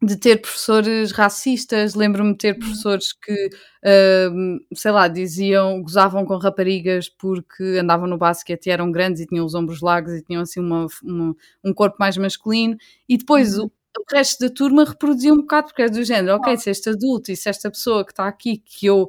[0.00, 2.60] de ter professores racistas, lembro-me de ter uhum.
[2.60, 8.92] professores que, uh, sei lá, diziam, gozavam com raparigas porque andavam no basquete e eram
[8.92, 11.34] grandes e tinham os ombros largos e tinham assim uma, uma
[11.64, 12.76] um corpo mais masculino,
[13.08, 13.64] e depois uhum.
[13.64, 16.90] o, o, resto da turma reproduzia um bocado porque é do género, ok, se este
[16.90, 19.08] adulto e se esta pessoa que está aqui que eu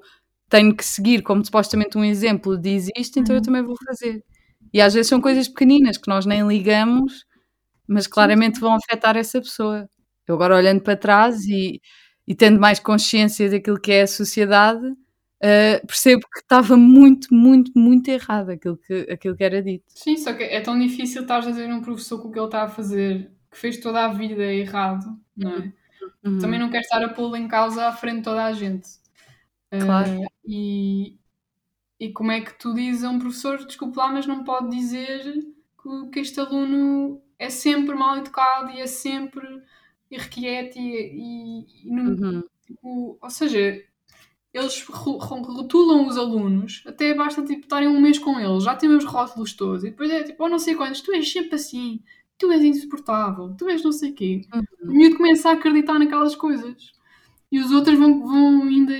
[0.50, 3.46] tenho que seguir como supostamente um exemplo diz isto, então eu uhum.
[3.46, 4.24] também vou fazer.
[4.74, 7.26] E às vezes são coisas pequeninas que nós nem ligamos,
[7.88, 9.88] mas claramente vão afetar essa pessoa.
[10.30, 11.82] Eu agora olhando para trás e,
[12.28, 17.72] e tendo mais consciência daquilo que é a sociedade, uh, percebo que estava muito, muito,
[17.76, 19.86] muito errado aquilo que, aquilo que era dito.
[19.88, 22.46] Sim, só que é tão difícil estar a dizer um professor que o que ele
[22.46, 25.74] está a fazer, que fez toda a vida errado, não é?
[26.24, 26.38] Uhum.
[26.38, 28.88] Também não quer estar a pô-lo em causa à frente de toda a gente.
[29.72, 30.22] Claro.
[30.22, 31.18] Uh, e,
[32.00, 35.24] e como é que tu dizes a um professor, desculpe lá, mas não pode dizer
[35.24, 39.48] que, que este aluno é sempre mal educado e é sempre
[40.12, 40.18] e,
[40.80, 42.44] e, e uhum.
[42.66, 43.84] tipo, ou seja,
[44.54, 49.06] eles rotulam os alunos, até basta tipo, estarem um mês com eles, já têm os
[49.06, 52.02] rótulos todos, e depois é tipo, oh, não sei quantos, tu és sempre assim,
[52.38, 54.42] tu és insuportável, tu és não sei o quê.
[54.54, 54.64] Uhum.
[54.90, 56.92] O miúdo começa a acreditar naquelas coisas.
[57.52, 58.94] E os outros vão, vão ainda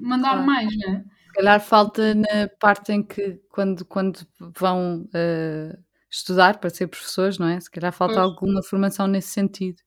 [0.00, 0.46] mandar claro.
[0.46, 1.04] mais, né?
[1.26, 7.38] Se calhar falta na parte em que, quando, quando vão uh, estudar para ser professores,
[7.38, 7.58] não é?
[7.58, 8.24] Se calhar falta pois.
[8.24, 9.82] alguma formação nesse sentido.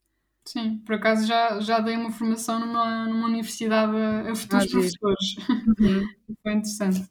[0.47, 4.69] Sim, por acaso já, já dei uma formação numa, numa universidade a, a futuros ah,
[4.69, 5.35] professores.
[5.79, 6.07] Uhum.
[6.41, 7.01] Foi interessante.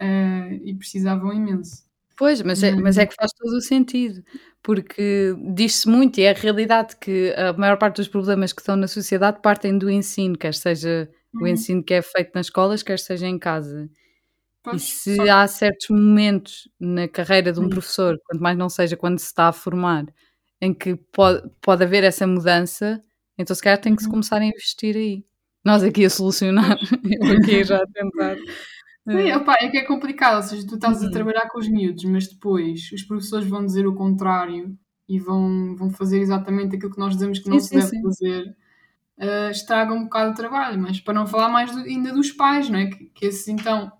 [0.00, 1.84] Uh, e precisavam imenso.
[2.16, 4.22] Pois, mas é, mas é que faz todo o sentido,
[4.62, 8.76] porque diz-se muito, e é a realidade que a maior parte dos problemas que estão
[8.76, 11.42] na sociedade partem do ensino, quer seja uhum.
[11.42, 13.90] o ensino que é feito nas escolas, quer seja em casa.
[14.62, 15.30] Pois, e se só...
[15.30, 19.48] há certos momentos na carreira de um professor, quanto mais não seja quando se está
[19.48, 20.06] a formar,
[20.62, 23.02] em que pode, pode haver essa mudança,
[23.36, 24.12] então se calhar tem que se uhum.
[24.12, 25.24] começar a investir aí.
[25.64, 26.78] Nós aqui a solucionar,
[27.20, 28.36] eu aqui já a tentar.
[28.36, 31.10] Sim, eh, opa, é que é complicado, ou seja, tu estás a uhum.
[31.10, 34.76] trabalhar com os miúdos, mas depois os professores vão dizer o contrário
[35.08, 38.02] e vão, vão fazer exatamente aquilo que nós dizemos que não sim, se deve sim.
[38.02, 38.56] fazer,
[39.18, 42.70] uh, estraga um bocado o trabalho, mas para não falar mais do, ainda dos pais,
[42.70, 42.86] não é?
[42.86, 43.90] Que, que esses então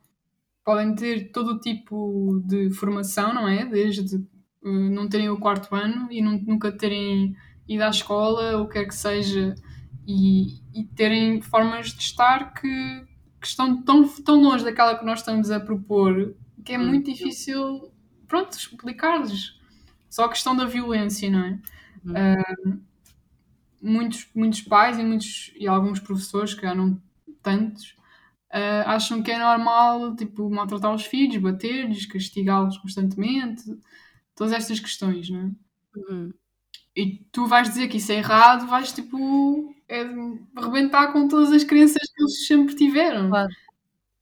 [0.65, 3.65] podem ter todo o tipo de formação, não é?
[3.65, 4.25] Desde
[4.63, 7.37] não terem o quarto ano e não, nunca terem
[7.69, 9.55] ido à escola, o que é que seja,
[10.07, 13.05] e, e terem formas de estar que,
[13.41, 16.87] que, estão tão, tão longe daquela que nós estamos a propor que é hum.
[16.87, 17.91] muito difícil,
[18.29, 19.59] pronto, explicar-lhes.
[20.09, 21.59] Só a questão da violência, não é?
[22.05, 22.81] Uh,
[23.81, 27.01] muitos, muitos pais e, muitos, e alguns professores, que já não
[27.43, 27.97] tantos,
[28.51, 33.65] uh, acham que é normal, tipo, maltratar os filhos, bater-lhes, castigá-los constantemente,
[34.35, 35.51] todas estas questões, não é?
[35.99, 36.33] Uhum.
[36.95, 40.03] E tu vais dizer que isso é errado, vais tipo é,
[40.57, 43.31] arrebentar com todas as crenças que eles sempre tiveram.
[43.31, 43.53] Claro.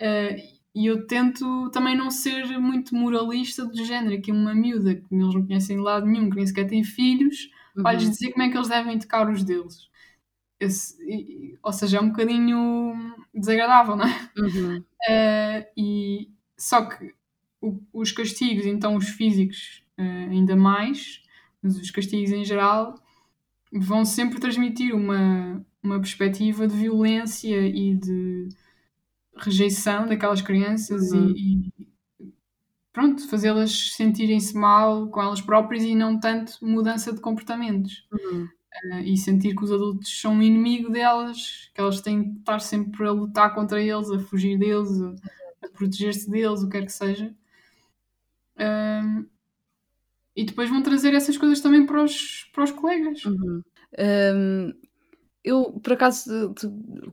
[0.01, 5.05] Uh, e eu tento também não ser muito moralista do género, aqui uma miúda que
[5.11, 7.83] eles não conhecem de lado nenhum, que nem sequer tem filhos, uhum.
[7.83, 9.89] vais dizer como é que eles devem tocar os deles.
[10.61, 14.31] Esse, e, ou seja, é um bocadinho desagradável, não é?
[14.39, 14.79] Uhum.
[14.79, 17.15] Uh, e, só que
[17.61, 21.23] o, os castigos, então os físicos, uh, ainda mais,
[21.63, 22.95] mas os castigos em geral
[23.73, 28.49] vão sempre transmitir uma, uma perspectiva de violência e de
[29.37, 31.33] rejeição daquelas crianças uhum.
[31.37, 32.33] e, e,
[32.93, 38.07] pronto, fazê-las sentirem-se mal com elas próprias e não tanto mudança de comportamentos.
[38.13, 38.49] Uhum.
[38.85, 42.61] Uh, e sentir que os adultos são um inimigo delas, que elas têm que estar
[42.61, 46.87] sempre a lutar contra eles, a fugir deles, a, a proteger-se deles, o que quer
[46.87, 47.35] que seja.
[48.57, 49.29] Uh,
[50.35, 53.25] e depois vão trazer essas coisas também para os, para os colegas.
[53.25, 53.63] Uhum.
[53.99, 54.73] Um,
[55.43, 56.55] eu, por acaso,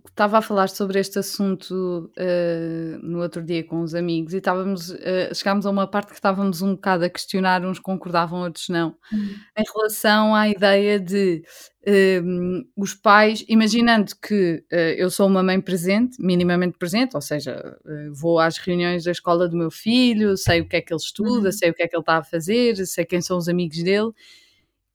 [0.05, 4.89] estava a falar sobre este assunto uh, no outro dia com os amigos e estávamos,
[4.89, 8.97] uh, chegámos a uma parte que estávamos um bocado a questionar, uns concordavam, outros não,
[9.13, 9.29] uhum.
[9.57, 11.41] em relação à ideia de
[11.87, 17.77] uh, os pais, imaginando que uh, eu sou uma mãe presente, minimamente presente, ou seja,
[18.11, 21.47] vou às reuniões da escola do meu filho, sei o que é que ele estuda,
[21.47, 21.53] uhum.
[21.53, 24.11] sei o que é que ele está a fazer, sei quem são os amigos dele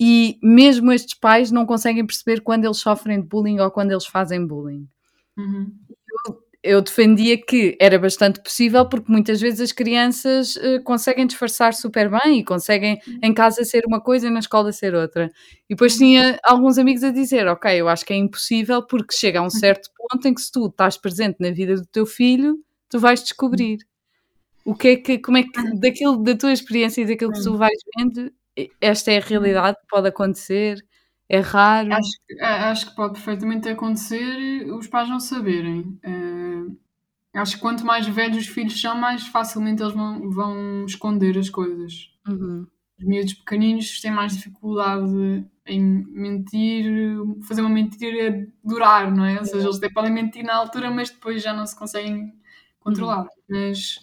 [0.01, 4.07] e mesmo estes pais não conseguem perceber quando eles sofrem de bullying ou quando eles
[4.07, 4.89] fazem bullying.
[5.37, 5.73] Uhum.
[6.27, 11.75] Eu, eu defendia que era bastante possível porque muitas vezes as crianças uh, conseguem disfarçar
[11.75, 13.19] super bem e conseguem uhum.
[13.23, 15.31] em casa ser uma coisa e na escola ser outra.
[15.69, 15.99] E depois uhum.
[15.99, 19.45] tinha alguns amigos a dizer: Ok, eu acho que é impossível porque chega a um
[19.47, 19.51] uhum.
[19.51, 23.23] certo ponto em que se tu estás presente na vida do teu filho, tu vais
[23.23, 23.79] descobrir.
[24.65, 27.57] O que é que, como é que, daquilo, da tua experiência e daquilo que tu
[27.57, 28.33] vais vendo,
[28.81, 30.85] esta é a realidade pode acontecer?
[31.29, 31.89] É raro?
[31.95, 32.11] Acho,
[32.41, 35.99] acho que pode perfeitamente acontecer os pais não saberem.
[36.05, 36.77] Uh,
[37.35, 41.49] acho que quanto mais velhos os filhos são, mais facilmente eles vão, vão esconder as
[41.49, 42.11] coisas.
[42.29, 42.67] Uhum.
[42.99, 46.85] Os miúdos pequeninos têm mais dificuldade em mentir,
[47.47, 49.39] fazer uma mentira durar, não é?
[49.39, 52.33] Ou seja, eles podem mentir na altura, mas depois já não se conseguem
[52.79, 53.23] controlar.
[53.23, 53.29] Uhum.
[53.49, 54.01] Mas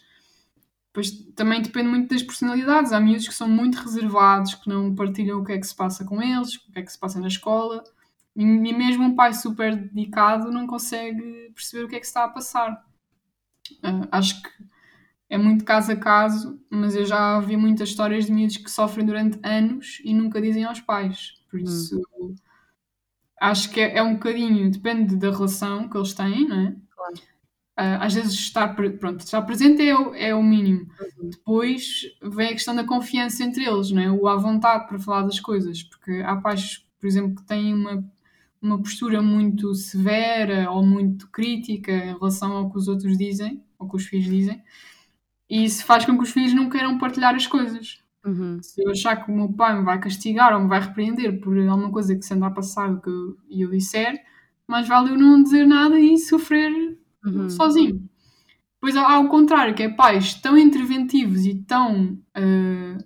[0.99, 2.91] depois também depende muito das personalidades.
[2.91, 6.03] Há miúdos que são muito reservados, que não partilham o que é que se passa
[6.03, 7.83] com eles, o que é que se passa na escola.
[8.35, 12.11] E, e mesmo um pai super dedicado não consegue perceber o que é que se
[12.11, 12.85] está a passar.
[13.83, 14.49] Uh, acho que
[15.29, 19.05] é muito caso a caso, mas eu já vi muitas histórias de miúdos que sofrem
[19.05, 21.33] durante anos e nunca dizem aos pais.
[21.49, 21.63] Por hum.
[21.63, 22.35] isso, hum.
[23.39, 26.75] acho que é, é, um bocadinho, depende da relação que eles têm, não é?
[27.79, 30.85] Uh, às vezes estar, pronto, estar presente é o, é o mínimo.
[30.99, 31.29] Uhum.
[31.29, 34.11] Depois vem a questão da confiança entre eles, não é?
[34.11, 38.03] o à vontade para falar das coisas, porque há pais, por exemplo, que têm uma,
[38.61, 43.87] uma postura muito severa ou muito crítica em relação ao que os outros dizem, ou
[43.87, 44.61] que os filhos dizem,
[45.49, 48.03] e isso faz com que os filhos não queiram partilhar as coisas.
[48.25, 48.61] Uhum.
[48.61, 51.57] Se eu achar que o meu pai me vai castigar ou me vai repreender por
[51.57, 54.21] alguma coisa que se anda a passar que eu, e eu disser,
[54.67, 57.49] mais vale eu não dizer nada e sofrer uhum.
[57.49, 58.09] sozinho.
[58.81, 63.03] Depois há ao contrário, que é pais tão interventivos e tão uh,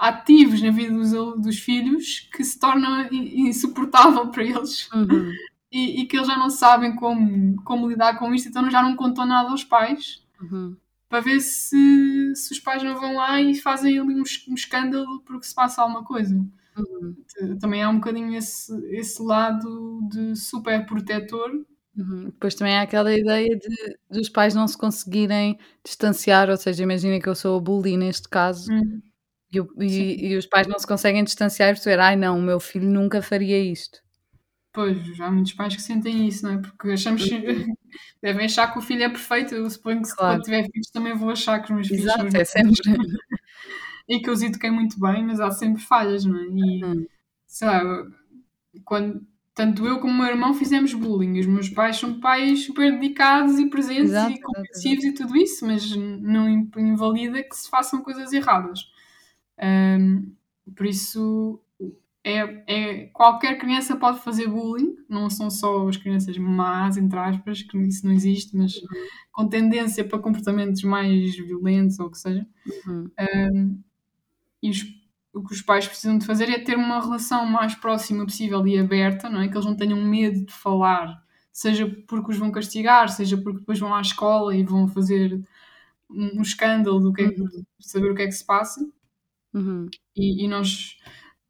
[0.00, 5.30] ativos na vida dos, dos filhos que se torna insuportável para eles uhum.
[5.70, 8.96] e, e, que eles já não sabem como, como lidar com isto, então já não
[8.96, 10.76] contam nada aos pais uhum.
[11.08, 15.20] para ver se, se os pais não vão lá e fazem ali um, um escândalo
[15.20, 16.34] porque se passa alguma coisa.
[16.76, 17.58] Uhum.
[17.60, 21.64] Também há um bocadinho esse, esse lado de super protetor
[21.96, 22.24] Uhum.
[22.26, 27.20] Depois também há aquela ideia de dos pais não se conseguirem distanciar, ou seja, imagina
[27.20, 29.00] que eu sou a bully neste caso, Uhum.
[29.52, 32.58] e, e, e os pais não se conseguem distanciar e perceber, ai não, o meu
[32.58, 34.00] filho nunca faria isto.
[34.72, 36.58] Pois, há muitos pais que sentem isso, não é?
[36.58, 37.74] Porque achamos uhum.
[38.20, 39.54] devem achar que o filho é perfeito.
[39.54, 42.26] Eu suponho que se quando tiver filhos também vou achar que os meus filhos são
[42.26, 42.80] Exato, é sempre.
[44.08, 46.42] e que eu os eduquei muito bem, mas há sempre falhas, não é?
[46.44, 47.06] E Uhum.
[47.46, 47.82] sei lá,
[48.84, 49.24] quando
[49.54, 51.38] tanto eu como o meu irmão fizemos bullying.
[51.38, 55.64] Os meus pais são pais super dedicados e presentes exato, e compreensivos e tudo isso,
[55.64, 58.80] mas não invalida que se façam coisas erradas.
[59.62, 60.32] Um,
[60.74, 61.60] por isso,
[62.24, 67.62] é, é, qualquer criança pode fazer bullying, não são só as crianças más, entre aspas,
[67.62, 68.74] que isso não existe, mas
[69.30, 72.44] com tendência para comportamentos mais violentos ou o que seja.
[72.86, 73.10] Uhum.
[73.54, 73.82] Um,
[74.60, 75.03] e os
[75.34, 78.78] o que os pais precisam de fazer é ter uma relação mais próxima possível e
[78.78, 79.48] aberta, não é?
[79.48, 81.20] Que eles não tenham medo de falar,
[81.52, 85.42] seja porque os vão castigar, seja porque depois vão à escola e vão fazer
[86.08, 87.64] um escândalo do que é, uhum.
[87.80, 88.88] saber o que é que se passa.
[89.52, 89.88] Uhum.
[90.16, 90.98] E, e, nós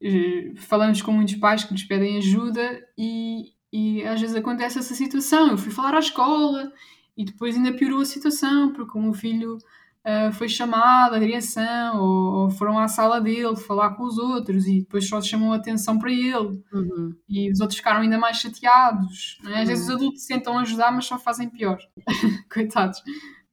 [0.03, 4.94] eh, falamos com muitos pais que nos pedem ajuda e, e às vezes acontece essa
[4.94, 5.51] situação.
[5.51, 6.73] Eu fui falar à escola
[7.16, 9.59] e depois ainda piorou a situação porque o meu filho
[10.05, 14.67] uh, foi chamado à direção ou, ou, foram à sala dele falar com os outros
[14.67, 17.14] e depois só chamam a atenção para ele uhum.
[17.29, 19.38] e os outros ficaram ainda mais chateados.
[19.47, 19.55] É?
[19.55, 19.67] Às uhum.
[19.67, 21.79] vezes os adultos tentam ajudar, mas só fazem pior.
[22.53, 22.99] Coitados.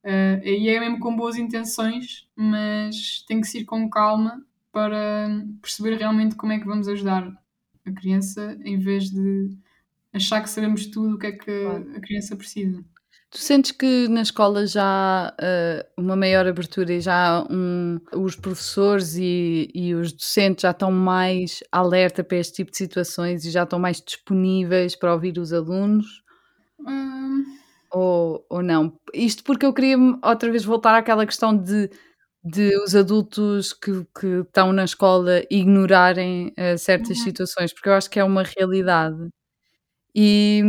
[0.03, 5.27] Uh, e é mesmo com boas intenções, mas tem que se ir com calma para
[5.61, 7.31] perceber realmente como é que vamos ajudar
[7.85, 9.49] a criança em vez de
[10.13, 12.83] achar que sabemos tudo o que é que a criança precisa.
[13.31, 18.35] Tu sentes que na escola já há uh, uma maior abertura e já um, os
[18.35, 23.51] professores e, e, os docentes já estão mais alerta para este tipo de situações e
[23.51, 26.21] já estão mais disponíveis para ouvir os alunos?
[26.85, 27.45] Hum.
[27.89, 28.99] Ou, ou não?
[29.13, 31.89] Isto porque eu queria outra vez voltar àquela questão de,
[32.43, 37.23] de os adultos que, que estão na escola ignorarem uh, certas uhum.
[37.23, 39.29] situações, porque eu acho que é uma realidade.
[40.13, 40.61] E,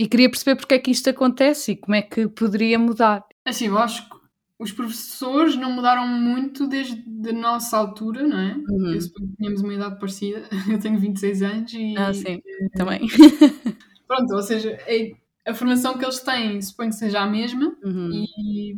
[0.00, 3.22] e queria perceber porque é que isto acontece e como é que poderia mudar.
[3.44, 4.16] Assim, eu acho que
[4.58, 8.54] os professores não mudaram muito desde a nossa altura, não é?
[8.66, 8.94] Uhum.
[8.94, 10.48] Eu suponho que tínhamos uma idade parecida.
[10.72, 11.94] Eu tenho 26 anos e.
[11.98, 12.40] Ah, sim,
[12.74, 13.00] também.
[14.08, 15.12] Pronto, ou seja, é,
[15.46, 18.24] a formação que eles têm suponho que seja a mesma uhum.
[18.38, 18.76] e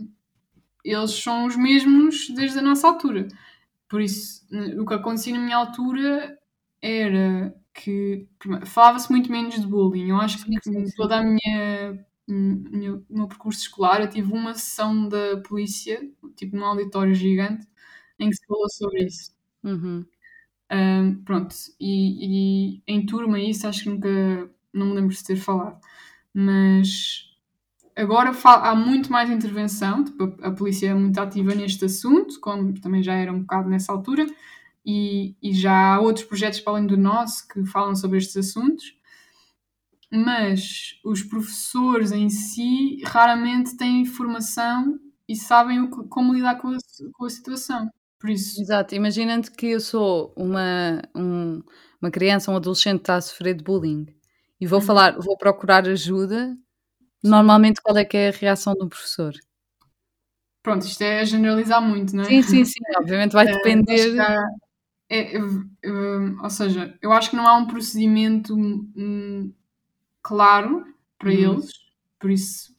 [0.84, 3.28] eles são os mesmos desde a nossa altura.
[3.88, 4.44] Por isso,
[4.76, 6.36] o que acontecia na minha altura
[6.82, 8.28] era que
[8.66, 10.10] falava-se muito menos de bullying.
[10.10, 15.38] Eu acho que toda a minha, no meu percurso escolar, eu tive uma sessão da
[15.38, 16.00] polícia,
[16.36, 17.66] tipo num auditório gigante,
[18.18, 19.32] em que se falou sobre isso.
[19.64, 20.04] Uhum.
[20.72, 24.08] Um, pronto, e, e, em turma isso acho que nunca,
[24.72, 25.78] não me lembro de ter falado,
[26.32, 27.30] mas
[27.94, 32.72] agora há muito mais intervenção, tipo, a, a, polícia é muito ativa neste assunto, como
[32.80, 34.26] também já era um bocado nessa altura,
[34.84, 38.94] e, e já há outros projetos para além do nosso que falam sobre estes assuntos,
[40.10, 46.76] mas os professores em si raramente têm formação e sabem como lidar com a,
[47.14, 47.88] com a situação.
[48.20, 48.60] Por isso.
[48.60, 51.62] Exato, imaginando que eu sou uma, um,
[52.00, 54.06] uma criança, um adolescente que está a sofrer de bullying
[54.60, 54.86] e vou uhum.
[54.86, 56.56] falar, vou procurar ajuda,
[57.22, 59.32] normalmente qual é que é a reação do professor?
[60.62, 62.26] Pronto, isto é generalizar muito, não é?
[62.26, 63.52] Sim, sim, sim, obviamente vai é,
[65.12, 65.66] depender.
[65.82, 69.52] É, é, ou seja, eu acho que não há um procedimento hum,
[70.22, 70.84] claro
[71.18, 71.54] para uhum.
[71.54, 71.70] eles,
[72.18, 72.72] por isso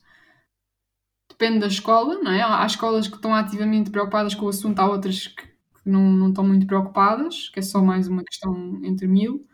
[1.29, 2.41] depende da escola, não é?
[2.41, 5.43] Há escolas que estão ativamente preocupadas com o assunto, há outras que,
[5.85, 9.45] não, não estão muito preocupadas, que é só mais uma questão entre mil.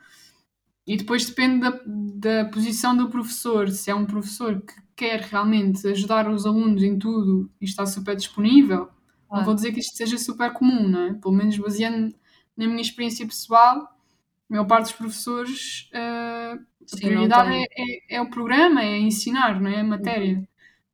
[0.85, 5.87] E depois depende da, da posição do professor, se é um professor que quer realmente
[5.87, 8.95] ajudar os alunos em tudo e está super disponível, claro.
[9.31, 11.13] não vou dizer que isto seja super comum, não é?
[11.13, 12.13] Pelo menos baseando
[12.59, 13.89] na minha experiência pessoal, a
[14.49, 19.61] maior parte dos professores, uh, Sim, a prioridade é, é, é, o programa, é ensinar,
[19.61, 19.79] não é?
[19.79, 20.45] A matéria.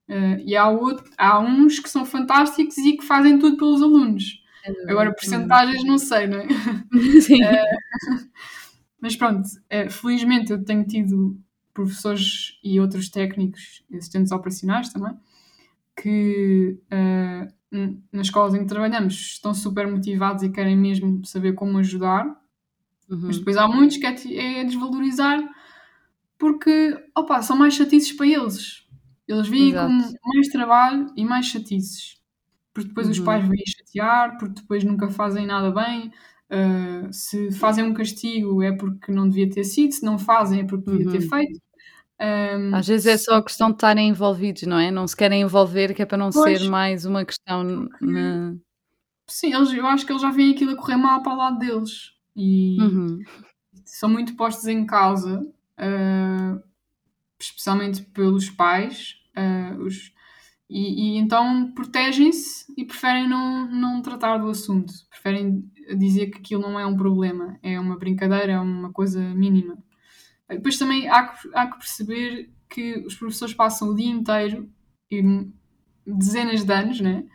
[0.08, 4.44] Uh, e há, outro, há uns que são fantásticos e que fazem tudo pelos alunos.
[4.64, 6.48] É Agora, porcentagens não sei, não é?
[7.22, 7.44] Sim.
[7.44, 8.30] Uh,
[9.02, 11.36] mas pronto, uh, felizmente eu tenho tido
[11.74, 15.14] professores e outros técnicos, assistentes operacionais também,
[16.00, 16.80] que
[18.12, 22.26] nas escolas em que trabalhamos estão super motivados e querem mesmo saber como ajudar.
[23.10, 23.22] Uhum.
[23.24, 25.44] Mas depois há muitos que é, é desvalorizar
[26.38, 28.86] porque opa, são mais chatices para eles
[29.28, 32.20] eles vêm com mais trabalho e mais chatices.
[32.74, 33.26] Porque depois os uhum.
[33.26, 36.12] pais vêm chatear, porque depois nunca fazem nada bem.
[36.48, 40.64] Uh, se fazem um castigo é porque não devia ter sido, se não fazem é
[40.64, 41.30] porque devia ter uhum.
[41.30, 41.62] feito.
[42.22, 44.90] Um, Às vezes é só a questão de estarem envolvidos, não é?
[44.90, 47.90] Não se querem envolver, que é para não pois, ser mais uma questão.
[48.02, 48.56] Na...
[49.28, 51.60] Sim, eles, eu acho que eles já veem aquilo a correr mal para o lado
[51.60, 53.20] deles e uhum.
[53.84, 55.42] são muito postos em causa.
[55.78, 56.64] Uh,
[57.40, 60.14] especialmente pelos pais, uh, os,
[60.70, 65.64] e, e, então protegem-se e preferem não, não tratar do assunto, preferem
[65.98, 69.78] dizer que aquilo não é um problema, é uma brincadeira, é uma coisa mínima.
[70.50, 74.70] Depois também há que, há que perceber que os professores passam o dia inteiro
[75.12, 75.22] e
[76.06, 77.26] dezenas de anos, né?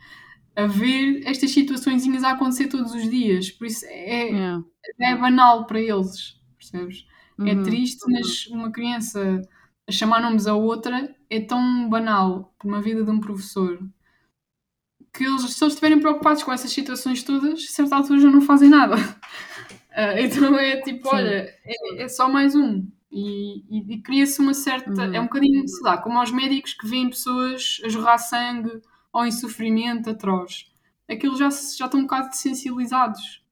[0.55, 4.65] A ver estas situações a acontecer todos os dias, por isso é, yeah.
[5.01, 7.07] é banal para eles, percebes?
[7.39, 7.49] É uhum.
[7.49, 9.43] É triste, mas uma criança
[9.89, 13.79] chamar nomes a outra é tão banal por uma vida de um professor
[15.13, 18.41] que eles, se eles estiverem preocupados com essas situações todas, a certa altura já não
[18.41, 18.97] fazem nada.
[18.97, 21.17] Uh, então é tipo, Sim.
[21.17, 22.87] olha, é, é, só mais um.
[23.11, 24.91] E, e, e cria-se uma certa.
[24.91, 25.15] Uhum.
[25.15, 28.81] É um bocadinho, sei lá, como aos médicos que veem pessoas a jorrar sangue
[29.13, 30.71] ou em sofrimento atroz.
[31.09, 33.45] Aqueles já, já estão um bocado sensibilizados.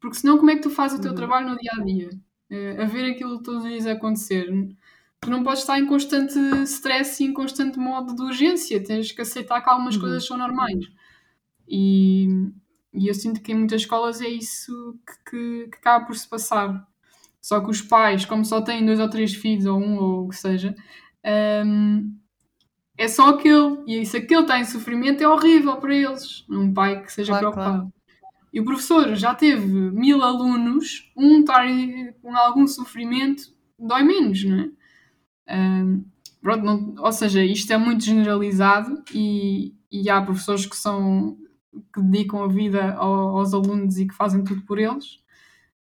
[0.00, 1.16] Porque senão, como é que tu fazes o teu uhum.
[1.16, 2.10] trabalho no dia a dia?
[2.50, 4.48] Uh, a ver aquilo todos os dias acontecer
[5.24, 9.22] tu não podes estar em constante stress e em constante modo de urgência, tens que
[9.22, 10.02] aceitar que algumas uhum.
[10.02, 10.86] coisas são normais.
[11.66, 12.28] E,
[12.92, 16.28] e eu sinto que em muitas escolas é isso que, que, que, acaba por se
[16.28, 16.86] passar.
[17.44, 20.28] Só que os pais, como só têm dois ou três filhos, ou um, ou o
[20.30, 20.74] que seja,
[21.66, 22.16] um,
[22.96, 23.82] é só aquele.
[23.86, 26.46] E se aquele está em sofrimento é horrível para eles.
[26.48, 27.78] Um pai que seja claro, preocupado.
[27.80, 27.92] Claro.
[28.50, 31.66] E o professor já teve mil alunos, um estar
[32.22, 34.60] com algum sofrimento, dói menos, não
[35.46, 35.54] é?
[35.54, 36.02] Um,
[36.40, 41.36] pronto, não, ou seja, isto é muito generalizado e, e há professores que são
[41.92, 45.22] que dedicam a vida ao, aos alunos e que fazem tudo por eles.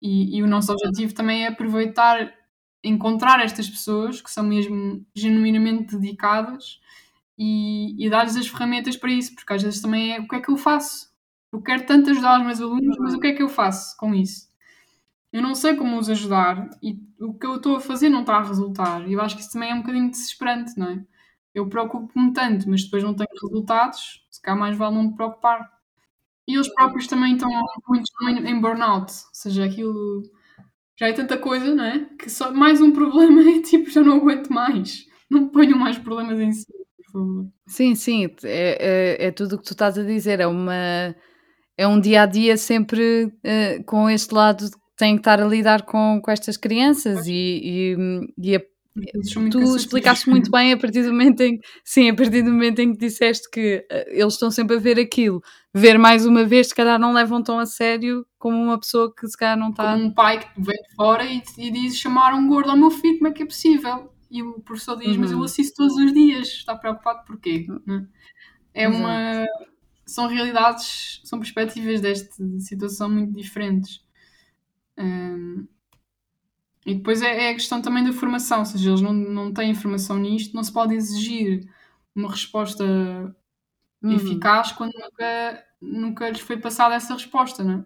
[0.04, 2.34] E, e, o nosso objetivo também é aproveitar,
[2.82, 6.80] encontrar estas pessoas que são mesmo genuinamente dedicadas
[7.38, 10.40] e, e dar-lhes as ferramentas para isso, porque às vezes também é o que é
[10.40, 11.10] que eu faço?
[11.52, 14.14] Eu quero tanto ajudar os meus alunos, mas o que é que eu faço com
[14.14, 14.52] isso?
[15.34, 18.36] eu não sei como os ajudar e o que eu estou a fazer não está
[18.36, 19.08] a resultar.
[19.08, 21.04] E eu acho que isso também é um bocadinho desesperante, não é?
[21.52, 25.73] Eu preocupo-me tanto, mas depois não tenho resultados, se cá mais vale não me preocupar.
[26.46, 27.48] E eles próprios também estão
[27.88, 30.22] muito em burnout, ou seja, aquilo
[30.98, 32.06] já é tanta coisa, não é?
[32.18, 35.04] Que só mais um problema é tipo, já não aguento mais.
[35.30, 36.66] Não ponho mais problemas em si,
[36.96, 37.46] por favor.
[37.66, 41.14] Sim, sim, é, é, é tudo o que tu estás a dizer, é uma.
[41.76, 44.64] É um dia a dia sempre uh, com este lado
[44.96, 47.96] têm que estar a lidar com, com estas crianças e, e,
[48.38, 48.60] e, a,
[49.50, 52.92] tu explicaste muito bem a partir do momento em sim, a partir do momento em
[52.92, 55.42] que disseste que uh, eles estão sempre a ver aquilo,
[55.72, 59.26] ver mais uma vez, se calhar não levam tão a sério como uma pessoa que
[59.26, 59.92] se calhar não está.
[59.92, 62.90] Como um pai que vem de fora e, e diz chamar um gordo ao meu
[62.90, 64.12] filho, como é que é possível?
[64.30, 65.20] E o professor diz, uhum.
[65.20, 65.44] mas eu uhum.
[65.44, 67.66] assisto todos os dias, está preocupado porquê?
[67.68, 68.06] Uhum.
[68.72, 68.98] É Exato.
[68.98, 69.46] uma.
[70.06, 74.04] São realidades, são perspectivas desta situação muito diferentes.
[74.98, 75.66] Um,
[76.84, 79.70] e depois é, é, a questão também da formação, ou seja, eles não, não têm
[79.70, 81.66] informação nisto, não se pode exigir
[82.14, 82.84] uma resposta
[84.02, 84.12] uhum.
[84.12, 87.84] eficaz quando nunca, nunca lhes foi passada essa resposta, não é?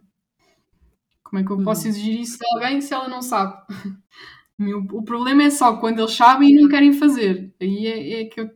[1.23, 1.91] Como é que eu posso uhum.
[1.91, 3.55] exigir isso de alguém se ela não sabe?
[4.93, 7.55] o problema é só quando eles sabem e não querem fazer.
[7.61, 8.51] Aí é, é que eu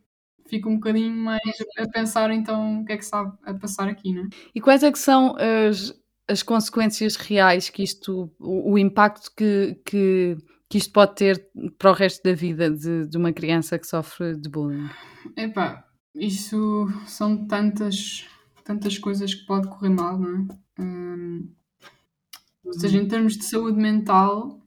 [0.46, 1.40] fico um bocadinho mais
[1.78, 4.28] a pensar então o que é que sabe a passar aqui, não é?
[4.54, 5.94] E quais é que são as,
[6.28, 10.36] as consequências reais que isto, o, o impacto que, que,
[10.68, 11.48] que, isto pode ter
[11.78, 14.88] para o resto da vida de, de uma criança que sofre de bullying?
[15.36, 18.26] Epá, isso são tantas,
[18.64, 20.82] tantas coisas que pode correr mal, não é?
[20.82, 21.50] Hum,
[22.64, 24.60] ou seja, em termos de saúde mental,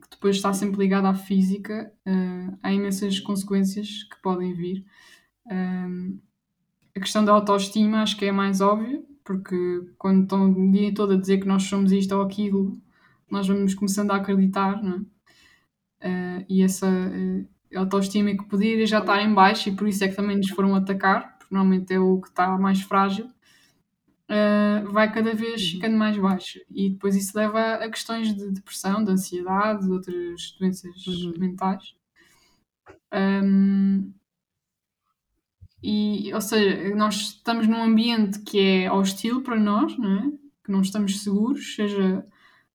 [0.00, 4.84] que depois está sempre ligada à física, uh, há imensas consequências que podem vir.
[5.46, 6.20] Um,
[6.96, 9.56] a questão da autoestima acho que é mais óbvia, porque
[9.98, 12.80] quando estão o dia todo a dizer que nós somos isto ou aquilo,
[13.30, 15.20] nós vamos começando a acreditar, não é?
[16.02, 20.08] Uh, e essa uh, autoestima que poderia já estar em baixo e por isso é
[20.08, 23.26] que também nos foram atacar, porque normalmente é o que está mais frágil,
[24.30, 25.70] uh, vai cada vez uhum.
[25.72, 26.58] ficando mais baixo.
[26.70, 31.34] E depois isso leva a questões de depressão, de ansiedade, de outras doenças uhum.
[31.38, 31.94] mentais.
[33.12, 34.12] Um,
[35.82, 40.32] e, ou seja, nós estamos num ambiente que é hostil para nós, não é?
[40.64, 42.24] que não estamos seguros, seja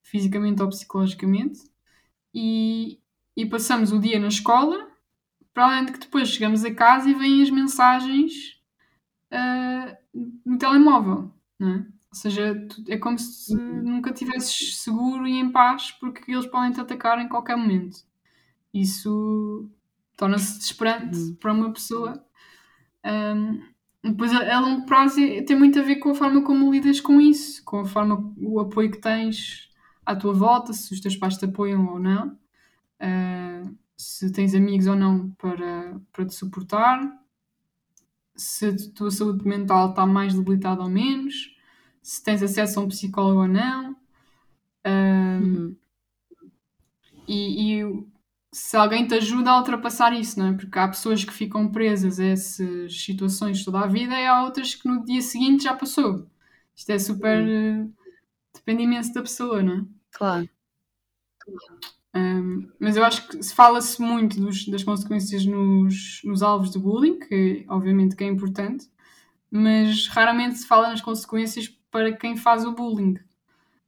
[0.01, 1.59] fisicamente ou psicologicamente,
[2.33, 2.99] e,
[3.37, 4.87] e passamos o dia na escola,
[5.53, 8.59] para além de que depois chegamos a casa e vêm as mensagens
[9.31, 9.97] uh,
[10.45, 11.31] no telemóvel.
[11.57, 11.77] Não é?
[11.77, 13.83] Ou seja, é como se uhum.
[13.83, 17.97] nunca estivesses seguro e em paz, porque eles podem te atacar em qualquer momento.
[18.73, 19.69] Isso
[20.17, 21.35] torna-se desesperante uhum.
[21.35, 22.25] para uma pessoa
[23.05, 23.61] um,
[24.03, 26.99] depois, a, a, longo prazo, é, tem muito a ver com a forma como lidas
[26.99, 29.69] com isso, com a forma, o apoio que tens
[30.05, 34.85] à tua volta, se os teus pais te apoiam ou não, uh, se tens amigos
[34.87, 37.11] ou não para, para te suportar,
[38.35, 41.55] se a tua saúde mental está mais debilitada ou menos,
[42.01, 43.95] se tens acesso a um psicólogo ou não.
[44.85, 45.75] uhum.
[47.27, 48.05] E, e
[48.55, 50.53] se alguém te ajuda a ultrapassar isso, não é?
[50.53, 54.73] Porque há pessoas que ficam presas a essas situações toda a vida e há outras
[54.73, 56.25] que no dia seguinte já passou.
[56.73, 57.43] Isto é super.
[57.43, 57.93] Uh,
[58.53, 59.85] depende imenso da pessoa, não é?
[60.09, 60.49] Claro.
[62.15, 66.79] Um, mas eu acho que se fala-se muito dos, das consequências nos, nos alvos de
[66.79, 68.89] bullying, que obviamente que é importante,
[69.51, 73.15] mas raramente se fala nas consequências para quem faz o bullying.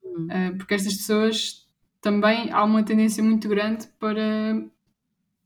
[0.04, 1.67] Uh, porque estas pessoas
[2.08, 4.64] também há uma tendência muito grande para,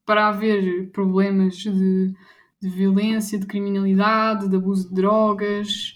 [0.06, 2.14] para haver problemas de,
[2.62, 5.96] de violência, de criminalidade, de abuso de drogas,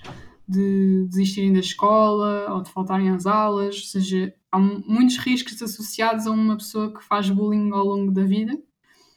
[0.49, 6.26] de desistirem da escola ou de faltarem às aulas, ou seja, há muitos riscos associados
[6.26, 8.59] a uma pessoa que faz bullying ao longo da vida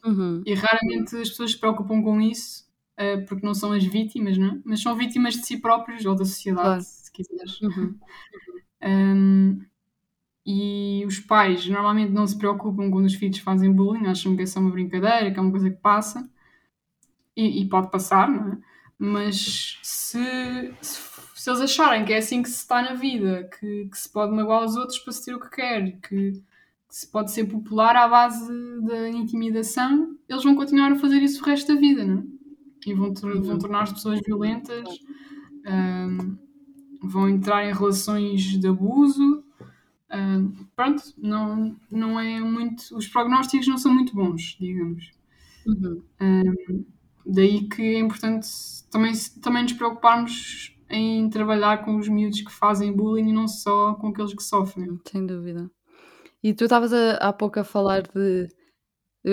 [0.05, 0.43] uhum.
[0.45, 2.67] e raramente as pessoas se preocupam com isso
[3.01, 4.61] uh, porque não são as vítimas, não é?
[4.67, 6.83] mas são vítimas de si próprios ou da sociedade, claro.
[6.83, 7.59] se quiseres.
[7.63, 7.99] Uhum.
[8.85, 9.61] Um,
[10.51, 14.47] e os pais normalmente não se preocupam quando os filhos fazem bullying, acham que é
[14.47, 16.27] só uma brincadeira, que é uma coisa que passa
[17.37, 18.59] e, e pode passar, não é?
[18.99, 21.03] Mas se, se,
[21.35, 24.35] se, eles acharem que é assim que se está na vida, que, que se pode
[24.35, 26.43] magoar os outros para se ter o que quer, que, que
[26.89, 28.51] se pode ser popular à base
[28.87, 32.23] da intimidação, eles vão continuar a fazer isso o resto da vida, não é?
[32.87, 34.89] E vão, vão tornar as pessoas violentas,
[35.67, 36.39] um,
[37.03, 39.45] vão entrar em relações de abuso
[40.75, 42.97] pronto, não, não é muito.
[42.97, 45.11] Os prognósticos não são muito bons, digamos.
[45.67, 46.03] Uhum.
[47.27, 48.49] daí que é importante
[48.91, 53.95] também, também nos preocuparmos em trabalhar com os miúdos que fazem bullying e não só
[53.95, 54.99] com aqueles que sofrem.
[55.11, 55.71] Sem dúvida.
[56.43, 58.49] E tu estavas há pouco a falar de.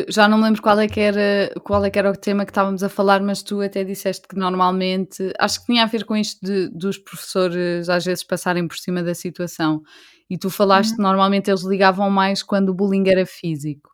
[0.10, 2.52] Já não me lembro qual é, que era, qual é que era o tema que
[2.52, 5.32] estávamos a falar, mas tu até disseste que normalmente.
[5.40, 9.04] Acho que tinha a ver com isto de, dos professores às vezes passarem por cima
[9.04, 9.82] da situação.
[10.30, 10.96] E tu falaste uhum.
[10.98, 13.92] que normalmente eles ligavam mais quando o bullying era físico.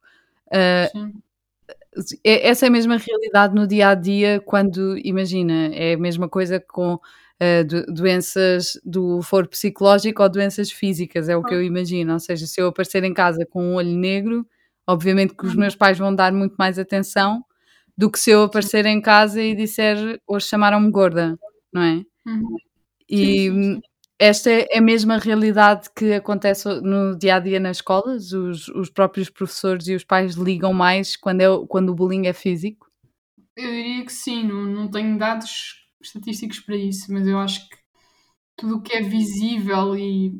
[0.48, 1.22] Uh,
[2.24, 6.60] essa é a mesma realidade no dia a dia, quando, imagina, é a mesma coisa
[6.60, 12.14] com uh, doenças do foro psicológico ou doenças físicas, é o que eu imagino.
[12.14, 14.46] Ou seja, se eu aparecer em casa com um olho negro,
[14.88, 17.44] Obviamente que os meus pais vão dar muito mais atenção
[17.98, 21.38] do que se eu aparecer em casa e disser hoje chamaram-me gorda,
[21.72, 22.04] não é?
[22.26, 22.58] Uhum.
[23.10, 23.82] E Sim, sim, sim.
[24.22, 28.32] Esta é a mesma realidade que acontece no dia a dia nas escolas?
[28.32, 32.34] Os, os próprios professores e os pais ligam mais quando, é, quando o bullying é
[32.34, 32.88] físico?
[33.58, 37.76] Eu diria que sim, não, não tenho dados estatísticos para isso, mas eu acho que
[38.56, 40.40] tudo o que é visível e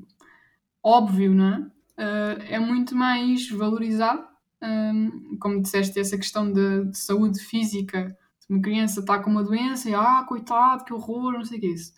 [0.84, 1.58] óbvio, não é?
[1.98, 4.24] Uh, é muito mais valorizado.
[4.62, 8.16] Um, como disseste, essa questão de, de, saúde física.
[8.40, 11.62] Se uma criança está com uma doença e, ah, coitado, que horror, não sei o
[11.62, 11.94] que é isso.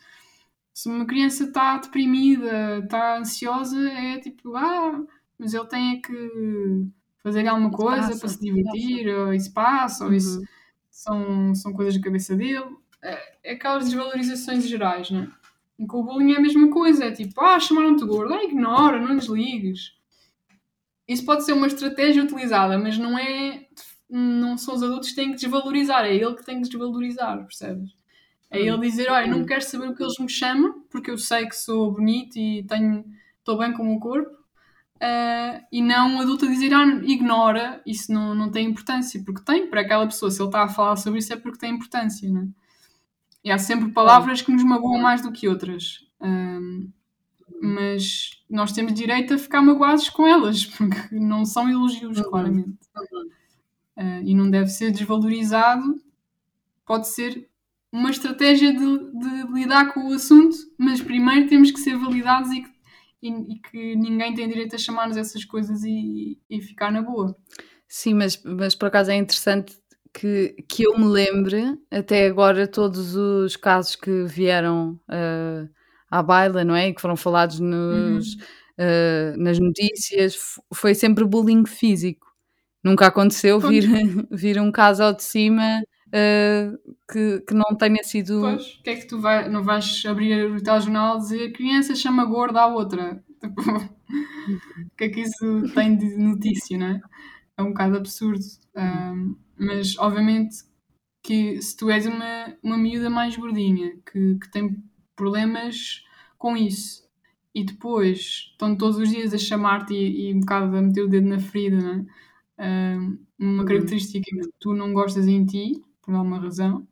[0.74, 5.04] Se uma criança está deprimida, está ansiosa, é tipo, ah,
[5.38, 6.88] mas ele tem é que
[7.22, 10.16] fazer alguma coisa para se divertir, ou isso passa, ou uhum.
[10.16, 10.42] isso
[10.90, 12.76] são, são coisas da cabeça dele.
[13.02, 15.32] É, é aquelas desvalorizações gerais, não é?
[15.78, 19.00] E com o bullying é a mesma coisa, é tipo, ah, chamaram-te gordo, ah, ignora,
[19.00, 19.98] não desligues.
[21.08, 23.68] Isso pode ser uma estratégia utilizada, mas não é.
[24.10, 27.96] Não são os adultos que têm que desvalorizar, é ele que tem que desvalorizar, percebes?
[28.54, 31.47] É ele dizer, olha, não quero saber o que eles me chamam, porque eu sei
[31.47, 33.04] que sou bonito e tenho,
[33.39, 37.82] estou bem com o meu corpo, uh, e não um adulto a dizer, ah, ignora,
[37.84, 40.95] isso não, não tem importância, porque tem para aquela pessoa, se ele está a falar
[40.97, 42.47] sobre isso é porque tem importância, não é?
[43.43, 46.08] E há sempre palavras que nos magoam mais do que outras.
[46.22, 46.89] Um,
[47.62, 52.24] mas nós temos direito a ficar magoados com elas, porque não são elogios, uhum.
[52.24, 52.78] claramente.
[53.97, 56.01] Uh, e não deve ser desvalorizado.
[56.86, 57.49] Pode ser
[57.94, 62.64] uma estratégia de, de, lidar com o assunto, mas primeiro temos que ser validados e,
[63.22, 67.38] e, e que ninguém tem direito a chamar-nos essas coisas e, e, ficar na boa.
[67.88, 69.78] Sim, mas, mas por acaso é interessante
[70.12, 75.70] que, que eu me lembre, até agora, todos os casos que vieram uh,
[76.10, 76.88] à baila, não é?
[76.88, 78.41] E que foram falados nos, uhum.
[78.80, 80.36] uh, nas notícias,
[80.74, 82.26] foi sempre bullying físico.
[82.84, 83.86] Nunca aconteceu vir,
[84.32, 85.84] vir um caso ao de cima
[86.14, 88.41] uh, que, que não tenha sido.
[88.41, 91.95] Pois, o que é que tu vai, não vais abrir o telejornal e dizer criança
[91.95, 93.24] chama gorda à outra?
[93.43, 97.01] Tipo, o que é que isso tem de notícia, não é?
[97.57, 98.43] É um bocado absurdo.
[98.76, 100.64] Um, mas, obviamente,
[101.22, 104.82] que se tu és uma, uma miúda mais gordinha, que, que tem
[105.16, 106.05] problemas
[106.38, 107.03] com isso,
[107.53, 111.09] e depois estão todos os dias a chamar-te e, e um bocado a meter o
[111.09, 112.05] dedo na ferida, não é?
[113.39, 113.66] uma uhum.
[113.66, 116.88] característica que tu não gostas em ti, por alguma razão,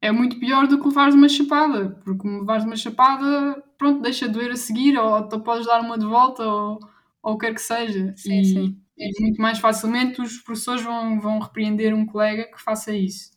[0.00, 4.52] é muito pior do que levares uma chapada, porque levares uma chapada, pronto, deixa doer
[4.52, 6.80] a seguir, ou tu podes dar uma de volta, ou,
[7.22, 8.14] ou o que quer que seja.
[8.16, 12.62] Sim, e, sim é muito mais facilmente os professores vão, vão repreender um colega que
[12.62, 13.30] faça isso.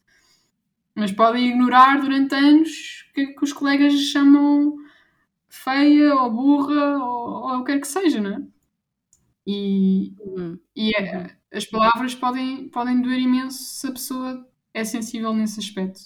[0.95, 4.77] Mas podem ignorar durante anos que, que os colegas chamam
[5.47, 8.43] feia ou burra ou, ou o que quer que seja, não é?
[9.45, 10.59] E, uhum.
[10.75, 15.99] e é, as palavras podem, podem doer imenso se a pessoa é sensível nesse aspecto.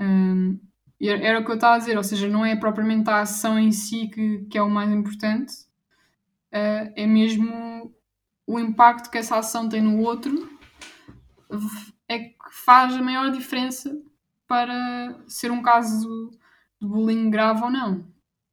[0.00, 0.58] Um,
[1.00, 3.70] era o que eu estava a dizer, ou seja, não é propriamente a ação em
[3.70, 5.52] si que, que é o mais importante,
[6.52, 7.94] uh, é mesmo
[8.46, 10.58] o impacto que essa ação tem no outro
[12.08, 13.96] é que faz a maior diferença
[14.46, 16.30] para ser um caso
[16.80, 18.06] de bullying grave ou não.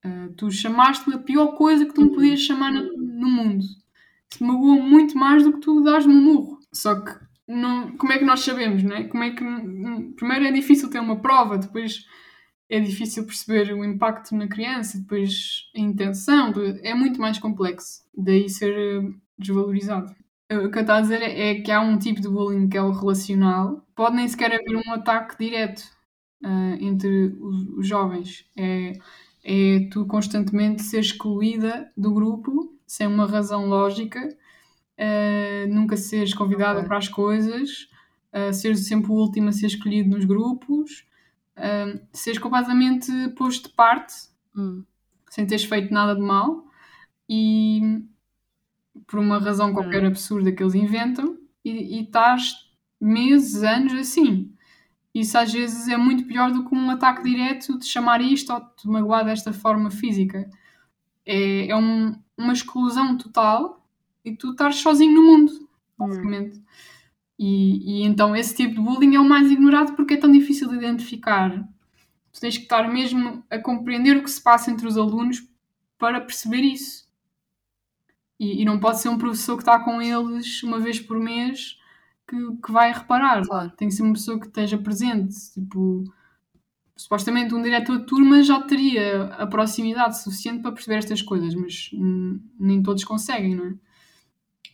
[0.05, 3.66] Uh, tu chamaste-me a pior coisa que tu me podias chamar no, no mundo.
[4.39, 6.59] Me magoa muito mais do que tu dás-me um murro.
[6.72, 9.04] Só que não, como é que nós sabemos, não é?
[9.06, 9.43] Como é que
[10.16, 12.06] primeiro é difícil ter uma prova, depois
[12.70, 18.04] é difícil perceber o impacto na criança, depois a intenção, é muito mais complexo.
[18.18, 19.04] Daí ser
[19.38, 20.16] desvalorizado.
[20.52, 22.82] O que eu estou a dizer é que há um tipo de bullying que é
[22.82, 23.86] o relacional.
[23.96, 25.84] Pode nem sequer haver um ataque direto
[26.43, 28.46] uh, entre os, os, jovens.
[28.58, 28.93] É,
[29.43, 34.22] é tu constantemente ser excluída do grupo sem uma razão lógica,
[35.00, 36.88] uh, nunca seres convidada okay.
[36.88, 37.88] para as coisas,
[38.34, 41.06] uh, seres sempre o último a ser escolhido nos grupos,
[41.58, 44.14] uh, seres completamente posto de parte,
[44.56, 44.84] mm.
[45.30, 46.66] sem teres feito nada de mal.
[47.30, 48.04] E
[49.08, 50.08] por uma razão qualquer hum.
[50.08, 52.54] absurda que eles inventam, e, e estás
[53.00, 54.54] meses, anos assim.
[55.14, 58.60] Isso às vezes é muito pior do que um ataque direto de chamar isto ou
[58.60, 60.50] de magoar desta forma física.
[61.26, 63.85] É, é um, uma exclusão total
[64.26, 65.67] e tu estás sozinho no mundo, hum.
[65.97, 66.57] basicamente.
[66.57, 66.63] Hum.
[67.38, 70.69] E, e, então esse tipo de bullying é o mais ignorado porque é tão difícil
[70.69, 71.67] de identificar.
[72.32, 75.45] Tu tens que estar mesmo a compreender o que se passa entre os alunos
[75.97, 77.05] para perceber isso.
[78.39, 81.78] E, e, não pode ser um professor que está com eles uma vez por mês
[82.28, 83.45] que, que vai reparar.
[83.45, 83.71] Claro.
[83.71, 85.34] Tem que ser uma pessoa que esteja presente.
[85.53, 86.03] Tipo,
[86.95, 91.91] supostamente um diretor de turma já teria a proximidade suficiente para perceber estas coisas, mas
[92.59, 93.73] nem todos conseguem, não é?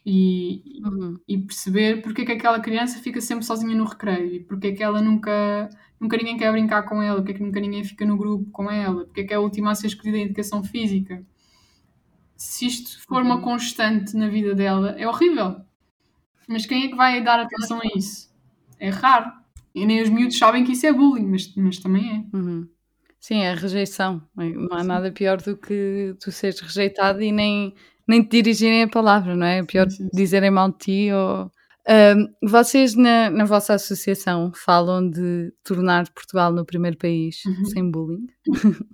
[0.05, 1.17] E, Uhum.
[1.27, 4.71] e perceber porque é que aquela criança fica sempre sozinha no recreio e porque é
[4.73, 8.05] que ela nunca, nunca ninguém quer brincar com ela, porque é que nunca ninguém fica
[8.05, 10.63] no grupo com ela, porque é que é a última a ser escolhida em educação
[10.63, 11.23] física.
[12.35, 13.41] Se isto for uma Uhum.
[13.41, 15.57] constante na vida dela, é horrível.
[16.47, 18.29] Mas quem é que vai dar atenção a isso?
[18.79, 19.31] É raro.
[19.75, 22.37] E nem os miúdos sabem que isso é bullying, mas, mas também é.
[22.37, 22.67] Uhum.
[23.19, 24.21] Sim, é a rejeição.
[24.35, 27.75] Não há nada pior do que tu seres rejeitado e nem,
[28.07, 29.63] nem te dirigirem a palavra, não é?
[29.63, 30.09] Pior Sim, sim.
[30.13, 31.51] dizerem mal de ti ou.
[31.87, 37.65] Ahm, vocês na, na vossa associação falam de tornar Portugal no primeiro país Uhum.
[37.65, 38.27] sem bullying?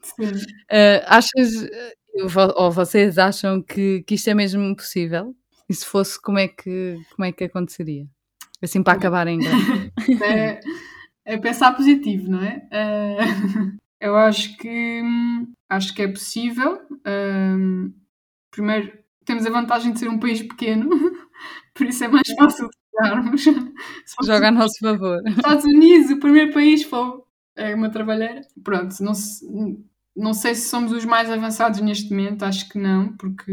[0.04, 0.32] Sim.
[0.70, 1.54] Ah, achas,
[2.56, 5.34] ou vocês acham que, que isto é mesmo possível?
[5.70, 8.06] E se fosse, como é que, como é que aconteceria?
[8.62, 9.40] Assim para acabar em
[10.24, 10.60] é,
[11.26, 12.68] é pensar positivo, não é?
[12.72, 13.18] Eh,
[14.02, 16.82] eu acho que hum, acho que é possível.
[17.06, 17.94] Hum,
[18.58, 18.92] primeiro,
[19.26, 20.90] temos a vantagem de ser um país pequeno,
[21.74, 23.52] por isso é mais fácil fosse
[24.26, 25.22] Joga a nosso favor.
[25.28, 27.22] Estados Unidos, o primeiro país, foi
[27.56, 28.42] é uma trabalheira.
[28.64, 29.46] Pronto, não, se-
[30.16, 33.52] não sei se somos os mais avançados neste momento, acho que não, porque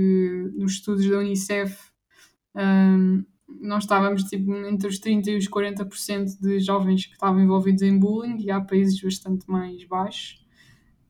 [0.57, 1.77] nos estudos da Unicef
[2.57, 3.25] hum,
[3.61, 7.99] nós estávamos tipo, entre os 30% e os 40% de jovens que estavam envolvidos em
[7.99, 10.44] bullying e há países bastante mais baixos.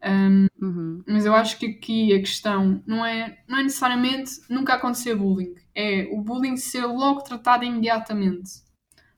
[0.04, 1.04] Hum, Uhum.
[1.06, 5.54] mas eu acho que aqui a questão não é, não é necessariamente nunca acontecer bullying,
[5.74, 8.62] é o bullying ser logo tratado imediatamente.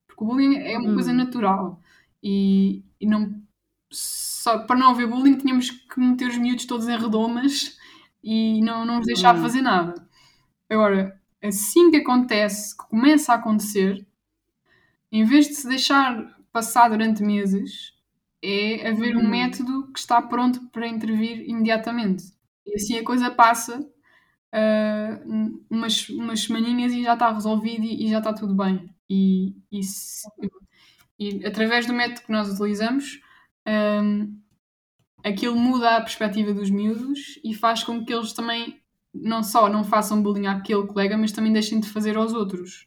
[0.09, 1.17] Porque o bullying é uma coisa Hum.
[1.17, 1.81] natural
[2.23, 3.43] e, e não,
[3.93, 7.79] só, para não haver bullying tínhamos que meter os miúdos todos em redomas
[8.25, 9.43] e não, não os deixar Hum.
[9.43, 9.95] fazer nada.
[10.71, 14.07] Agora, assim que acontece, que começa a acontecer,
[15.11, 17.93] em vez de se deixar passar durante meses,
[18.43, 19.31] é haver um Hum.
[19.31, 22.25] método que está pronto para intervir imediatamente.
[22.67, 23.87] E assim a coisa passa
[24.53, 25.21] ah,
[25.71, 28.91] umas, umas semaninhas e já está resolvido e, e já está tudo bem.
[29.11, 30.31] E, e, se-
[31.19, 33.21] e através do método que nós utilizamos,
[34.03, 34.39] hum,
[35.25, 38.81] aquilo muda a perspectiva dos miúdos e faz com que eles também
[39.15, 42.87] não só não façam bullying àquele colega, mas também deixem de fazer aos outros.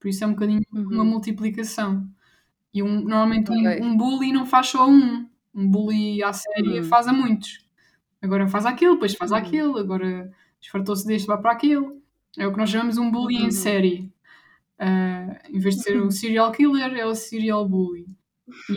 [0.00, 1.04] Por isso é um bocadinho uma Uhum.
[1.04, 2.08] multiplicação.
[2.74, 5.28] E um, normalmente um, um bully não faz só a um.
[5.54, 6.88] Um bully à séria Uhum.
[6.88, 7.64] faz a muitos.
[8.20, 9.36] Agora faz aquilo, depois faz Uhum.
[9.38, 12.02] aquilo, agora esfartou-se deste, vai para aquilo.
[12.36, 13.46] É o que nós chamamos um bully Uhum.
[13.46, 14.12] em série.
[14.78, 18.06] Ah, em vez de ser o serial killer, é o serial bully.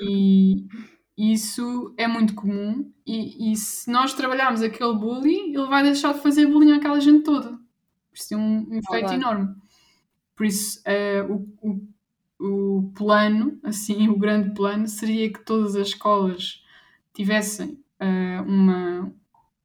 [0.01, 0.67] E
[1.17, 2.91] isso é muito comum.
[3.05, 7.23] E, e se nós trabalharmos aquele bully, ele vai deixar de fazer bullying àquela gente
[7.23, 7.57] toda.
[8.13, 9.55] Isso tem um, efeito enorme.
[10.35, 11.87] Por isso, ah, o, o,
[12.39, 16.63] o plano, assim, o grande plano, seria que todas as escolas
[17.13, 19.13] tivessem ah, uma,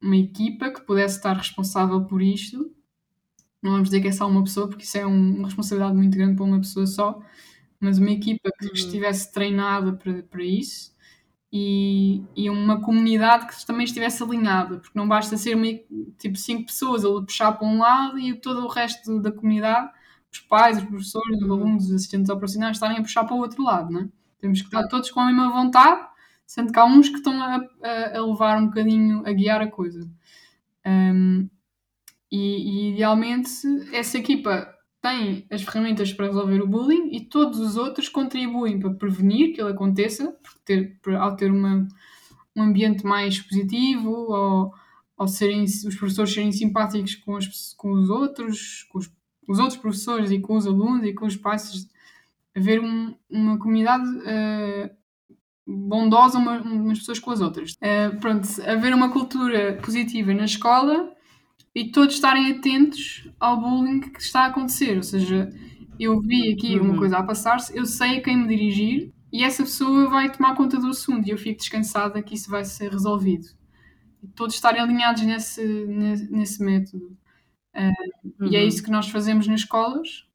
[0.01, 2.71] uma equipa que pudesse estar responsável por isto.
[3.61, 6.17] Não vamos dizer que é só uma pessoa, porque isso é um- uma responsabilidade muito
[6.17, 7.21] grande para uma pessoa só,
[7.79, 8.73] mas uma equipa que Uhum.
[8.73, 10.93] estivesse treinada para, para isso
[11.51, 15.67] e, e uma comunidade que também estivesse alinhada, porque não basta ser uma,
[16.19, 19.91] tipo cinco pessoas a puxar para um lado e todo o resto da comunidade,
[20.33, 23.63] os pais, os professores, os alunos, os assistentes operacionais, estarem a puxar para o outro
[23.63, 24.09] lado, não é?
[24.39, 26.01] Temos que estar todos com a mesma vontade,
[26.45, 29.67] sendo que há uns que estão a, a- a levar um bocadinho, a guiar a
[29.71, 30.09] coisa.
[30.85, 31.49] Um,
[32.31, 32.37] e,
[32.89, 33.49] e, idealmente
[33.93, 34.67] essa equipa
[35.01, 39.61] tem as ferramentas para resolver o bullying e todos os outros contribuem para prevenir que
[39.61, 41.87] ele aconteça, porque ter, ao ter uma,
[42.55, 44.73] um ambiente mais positivo, ou,
[45.17, 49.11] ao serem, os professores serem simpáticos com, as- com os outros, com os,
[49.47, 51.87] os outros professores e com os alunos e com os pais,
[52.55, 54.91] haver um- uma comunidade eh,
[55.65, 57.75] bondosa uma- umas pessoas com as outras.
[57.81, 61.11] Eh, pronto, haver uma cultura positiva na escola
[61.73, 64.97] e todos estarem atentos ao bullying que está a acontecer.
[64.97, 65.49] Ou seja,
[65.99, 66.97] eu vi aqui uma Uhum.
[66.97, 70.77] coisa a passar-se, eu sei a quem me dirigir e essa pessoa vai tomar conta
[70.79, 73.47] do assunto e eu fico descansada que isso vai ser resolvido.
[74.21, 77.17] E todos estarem alinhados nesse, nesse, nesse método.
[78.45, 78.67] E é Uhum.
[78.67, 80.25] isso que nós fazemos nas escolas.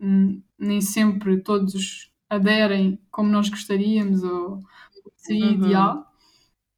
[0.00, 4.60] Hum, nem sempre todos aderem como nós gostaríamos ou
[5.16, 5.54] seria Uhum.
[5.54, 6.12] ideal,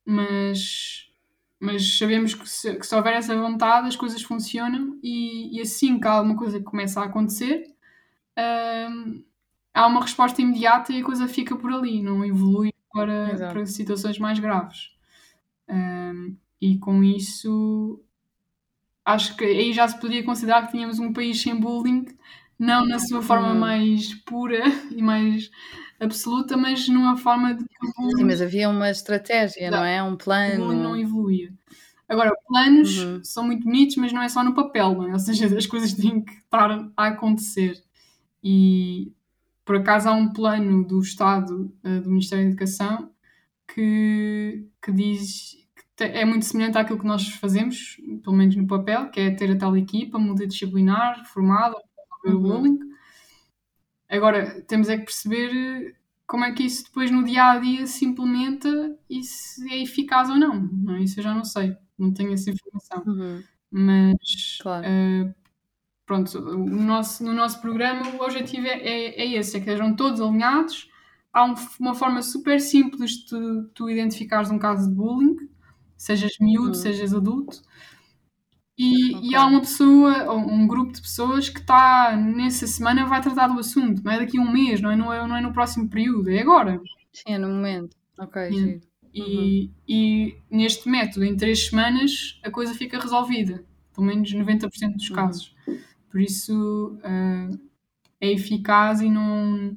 [0.06, 1.08] mas,
[1.60, 6.00] mas sabemos que se, que se houver essa vontade as coisas funcionam e, e assim
[6.00, 7.66] que alguma coisa começa a acontecer
[8.90, 9.24] hum,
[9.72, 14.18] há uma resposta imediata e a coisa fica por ali, não evolui para, para situações
[14.18, 14.90] mais graves.
[15.68, 18.03] Hum, e com isso
[19.04, 22.06] acho que aí já se poderia considerar que tínhamos um país sem bullying,
[22.58, 23.58] não na sua forma Hum.
[23.58, 25.50] mais pura e mais
[26.00, 27.64] absoluta, mas numa forma de
[28.16, 30.02] Sim, mas havia uma estratégia, não é?
[30.02, 30.96] Um o bullying não plano.
[30.96, 31.52] evoluía.
[32.08, 33.24] Agora, planos uhum.
[33.24, 35.12] são muito bonitos, mas não é só no papel, não é?
[35.12, 37.82] Ou seja, as coisas têm que estar a acontecer.
[38.42, 39.12] E
[39.64, 43.10] por acaso há um plano do Estado, uh, do Ministério da Educação,
[43.66, 45.63] que, que diz
[45.98, 49.58] é muito semelhante àquilo que nós fazemos, pelo menos no papel, que é ter a
[49.58, 51.76] tal equipa multidisciplinar, formada,
[52.24, 52.54] resolver uhum.
[52.54, 52.78] o bullying.
[54.08, 58.04] Agora, temos é que perceber como é que isso depois no dia a dia se
[58.04, 60.60] implementa e se é eficaz ou não.
[60.60, 61.02] não é?
[61.02, 63.02] Isso eu já não sei, não tenho essa informação.
[63.06, 63.42] Uhum.
[63.70, 64.86] Mas claro.
[64.86, 65.34] uh,
[66.06, 69.94] pronto, no nosso, no nosso programa o objetivo é, é, é esse, é que estejam
[69.94, 70.90] todos alinhados.
[71.32, 75.36] Há um, uma forma super simples de tu, tu identificares um caso de bullying,
[75.96, 76.74] sejas miúdo, uhum.
[76.74, 77.62] sejas adulto,
[78.76, 79.30] e, okay.
[79.30, 83.46] e, há uma pessoa, ou um grupo de pessoas que está nessa semana vai tratar
[83.46, 85.88] do assunto, não é daqui a um mês, não é no, não é no próximo
[85.88, 86.80] período, é agora.
[87.12, 87.96] Sim, é no momento.
[88.18, 88.80] Ok, e,
[89.14, 89.70] e, uhum.
[89.88, 93.64] e, neste método, em três semanas, a coisa fica resolvida,
[93.94, 95.16] pelo menos 90% dos uhum.
[95.16, 95.54] casos.
[96.10, 97.58] Por isso uh,
[98.20, 99.76] é eficaz e não,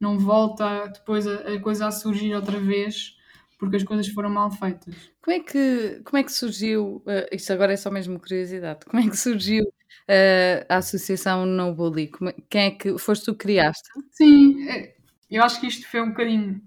[0.00, 3.17] não volta depois a, a coisa a surgir outra vez
[3.58, 4.94] porque as coisas foram mal feitas.
[5.20, 9.02] Como é que, como é que surgiu, uh, isto agora é só mesmo curiosidade, como
[9.02, 12.08] é que surgiu uh, a associação No Bully?
[12.08, 13.88] Como, é, quem é que, foste tu que criaste?
[14.12, 14.94] Sim, é,
[15.28, 16.62] eu acho que isto foi um bocadinho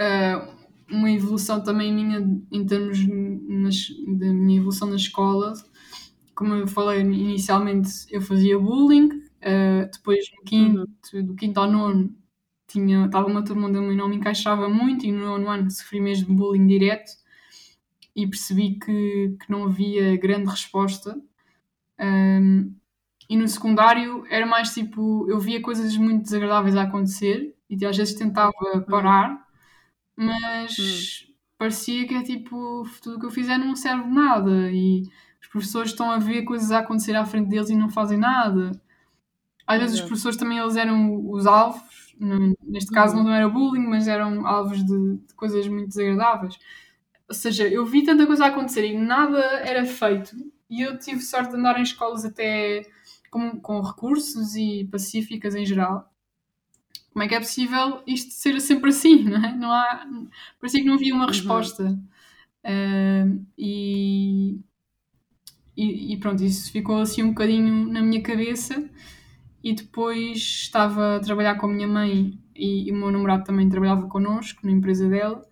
[0.00, 0.56] uh,
[0.88, 2.20] uma evolução também minha
[2.52, 5.52] em termos nas, da minha evolução na escola.
[6.36, 9.08] Como eu falei inicialmente, eu fazia bullying,
[9.90, 11.24] depois no quinto, uhum.
[11.24, 12.14] do quinto ao nono
[12.66, 16.00] tinha, estava uma turma onde eu não me encaixava muito e no nono ano sofri
[16.00, 17.12] mesmo bullying direto
[18.14, 21.20] e percebi que, que não havia grande resposta.
[22.00, 22.74] Um,
[23.28, 27.96] e no secundário era mais tipo, eu via coisas muito desagradáveis a acontecer e às
[27.96, 28.80] vezes tentava hum.
[28.82, 29.46] parar,
[30.16, 31.32] mas hum.
[31.58, 35.02] parecia que é tipo, tudo o que eu fizer não serve de nada e
[35.40, 38.72] os professores estão a ver coisas a acontecer à frente deles e não fazem nada.
[39.66, 43.24] Às vezes os professores também eles eram os alvos neste caso uhum.
[43.24, 46.58] não era bullying, mas eram alvos de, de, coisas muito desagradáveis.
[47.28, 50.34] Ou seja, eu vi tanta coisa a acontecer e nada era feito.
[50.70, 52.82] E eu tive sorte de andar em escolas até
[53.30, 56.10] com, com recursos e pacíficas em geral.
[57.12, 59.54] Como é que é possível isto ser sempre assim, não é?
[59.54, 60.06] Não há,
[60.60, 61.30] parecia que não havia uma uhum.
[61.30, 61.98] resposta.
[62.64, 64.58] Uh, e,
[65.76, 68.88] e, e, pronto, isso ficou assim um bocadinho na minha cabeça
[69.66, 73.68] e depois estava a trabalhar com a minha mãe e, e o meu namorado também
[73.68, 75.44] trabalhava connosco na empresa dela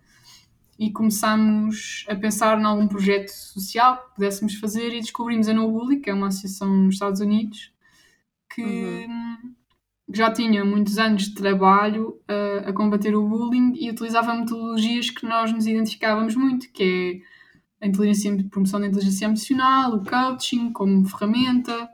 [0.79, 5.69] e começámos a pensar em algum projeto social que pudéssemos fazer e descobrimos a No
[5.69, 7.73] Bully, que é uma associação nos Estados Unidos
[8.53, 9.53] que uhum.
[10.13, 15.25] já tinha muitos anos de trabalho a, a, combater o bullying e utilizava metodologias que
[15.25, 17.21] nós nos identificávamos muito, que
[17.81, 21.89] é a inteligência, a promoção da inteligência emocional, o coaching como ferramenta,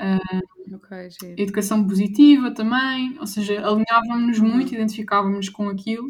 [0.00, 6.08] Uh, okay, educação positiva também, ou seja, alinhávamos-nos muito, identificávamos com aquilo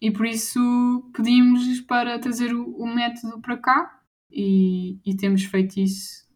[0.00, 4.00] e por isso pedimos para trazer o, o método para cá
[4.30, 6.26] e, e, temos feito isso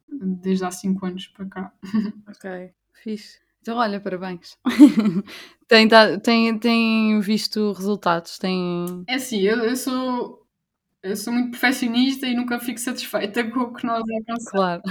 [0.42, 1.72] desde há 5 anos para cá.
[2.28, 2.72] Ok,
[3.02, 3.38] fixe.
[3.60, 4.56] Então, olha, parabéns.
[5.68, 5.86] tem,
[6.22, 8.38] tem, tem visto resultados?
[8.38, 9.04] Tem...
[9.06, 10.40] É assim, eu, eu sou
[11.02, 14.50] eu sou muito perfeccionista e nunca fico satisfeita com o que nós alcançamos.
[14.50, 14.82] Claro.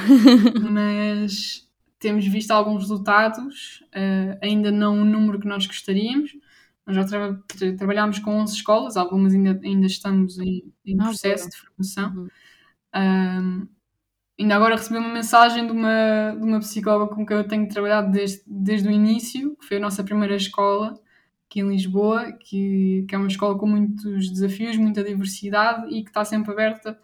[0.72, 1.69] Mas
[2.00, 6.32] temos visto alguns resultados, uh, ainda não o número que nós gostaríamos.
[6.86, 7.38] Nós já tra
[7.78, 12.12] trabalhámos com 11 escolas, algumas ainda, ainda estamos em, em ah, processo de formação.
[12.16, 12.30] Uhum.
[12.96, 13.68] Um,
[14.40, 18.12] ainda agora recebi uma mensagem de uma, de uma psicóloga com quem eu tenho trabalhado
[18.12, 21.00] desde, desde o início, que foi a nossa primeira escola,
[21.46, 26.10] aqui em Lisboa, que, que é uma escola com muitos desafios, muita diversidade e que
[26.10, 26.98] está sempre aberta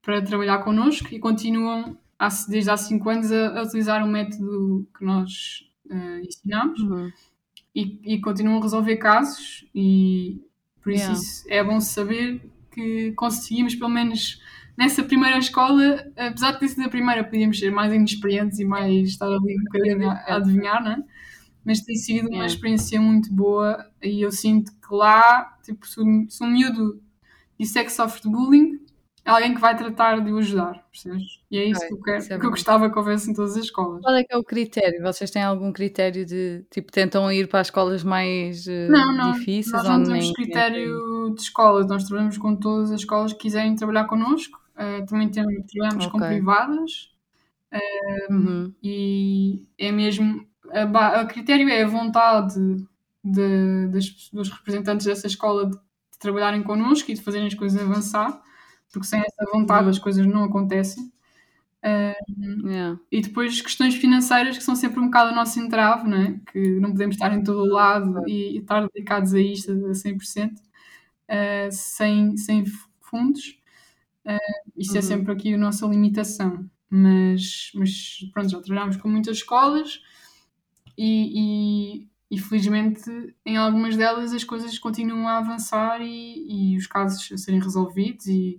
[0.00, 4.86] para trabalhar connosco e continuam há, desde há 5 anos a, a, utilizar o método
[4.96, 7.12] que nós uh, ensinamos uhum.
[7.74, 10.40] e, e, continuam a resolver casos e
[10.82, 11.20] por isso, yeah.
[11.20, 12.40] isso é bom saber
[12.72, 14.40] que conseguimos pelo menos
[14.76, 19.08] nessa primeira escola, apesar de ter sido a primeira, podíamos ser mais inexperientes e mais
[19.08, 21.04] estar ali um bocadinho a, a adivinhar, não é?
[21.64, 26.28] mas tem sido uma experiência muito boa e eu sinto que lá, tipo, se um,
[26.28, 27.00] se um miúdo
[27.58, 28.80] disser que sofre de bullying,
[29.24, 31.40] é alguém que vai tratar de o ajudar, percebes?
[31.50, 33.56] E é isso okay, que eu quero, é que eu gostava que houvesse em todas
[33.56, 34.02] as escolas.
[34.02, 35.02] Qual é que é o critério?
[35.02, 39.32] Vocês têm algum critério de, tipo, tentam ir para as escolas mais uh, não, não,
[39.32, 39.72] difíceis?
[39.72, 44.04] Nós não temos critério de escolas, nós trabalhamos com todas as escolas que quiserem trabalhar
[44.04, 46.20] connosco, uh, também temos, trabalhamos okay.
[46.20, 47.10] com privadas,
[47.72, 48.74] uh, uhum.
[48.82, 52.54] e é mesmo a, critério é a vontade
[53.22, 57.80] de, das, dos representantes dessa escola de, de, trabalharem connosco e de fazerem as coisas
[57.80, 58.40] avançar.
[58.92, 61.12] Porque sem essa vontade as coisas não acontecem.
[62.64, 62.98] Yeah.
[63.10, 66.40] E depois questões financeiras que são sempre um bocado o nosso entrave, não é?
[66.52, 69.94] Que não podemos estar em todo o lado e, e estar dedicados a isto a
[69.94, 70.60] 100%,
[71.28, 72.64] eh, sem, sem
[73.00, 73.58] fundos.
[74.26, 74.38] Eh,
[74.76, 75.02] isto é Uhum.
[75.02, 76.68] sempre aqui a nossa limitação.
[76.90, 80.00] Mas, mas pronto, já trabalhámos com muitas escolas
[80.96, 83.10] e, e, e felizmente
[83.46, 88.26] em algumas delas as coisas continuam a avançar e, e os casos a serem resolvidos
[88.26, 88.58] e,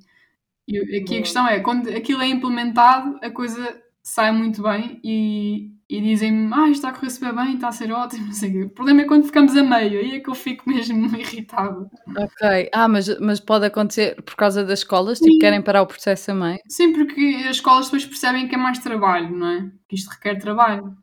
[0.67, 1.19] e aqui Boa.
[1.19, 6.53] a questão é, quando aquilo é implementado, a coisa sai muito bem e, e dizem-me,
[6.53, 8.63] ah, isto está a correr super bem, está a ser ótimo, não sei o quê.
[8.65, 11.89] O problema é quando ficamos a meio, aí é que eu fico mesmo irritado.
[12.17, 12.69] Ok.
[12.73, 15.19] Ah, mas, mas pode acontecer por causa das escolas?
[15.19, 15.39] Tipo, Sim.
[15.39, 16.59] querem parar o processo a meio?
[16.67, 19.71] Sim, porque as escolas depois percebem que é mais trabalho, não é?
[19.87, 20.95] Que isto requer trabalho,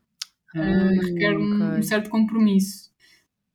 [0.55, 0.59] Ah,
[1.01, 1.79] requer um, ok.
[1.79, 2.91] um certo compromisso.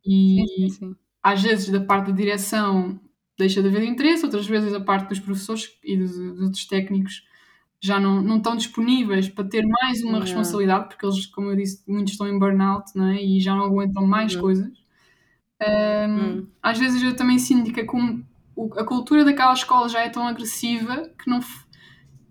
[0.04, 0.96] E Sim, sim, sim.
[1.22, 2.98] às vezes da parte da direção
[3.38, 7.24] deixa de haver interesse, outras vezes da parte dos professores e dos, dos outros técnicos
[7.80, 11.82] já não, não estão disponíveis para ter mais uma responsabilidade, porque eles, como eu disse,
[11.86, 13.22] muitos estão em burnout não é?
[13.22, 14.40] e já não aguentam mais Uhum.
[14.40, 14.72] coisas.
[15.60, 16.46] Ahm, Hum.
[16.62, 18.22] Às vezes eu também sinto que a, com-
[18.56, 21.40] o- a cultura daquela escola já é tão agressiva que não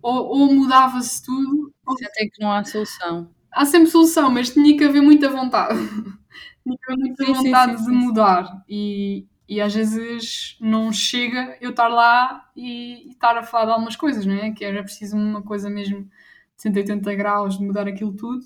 [0.01, 3.33] ou, ou mudava-se tudo, ou Sentem que não há solução.
[3.51, 5.75] há sempre solução, mas tinha que haver muita vontade.
[6.63, 8.05] tinha que haver muita Sim, vontade sim, de sim, sim.
[8.05, 8.63] mudar.
[8.69, 13.71] E, e às vezes não chega eu estar lá e, e estar a falar de
[13.71, 14.51] algumas coisas, não é?
[14.51, 16.09] Que era preciso uma coisa mesmo de
[16.57, 18.41] 180 graus de mudar aquilo tudo.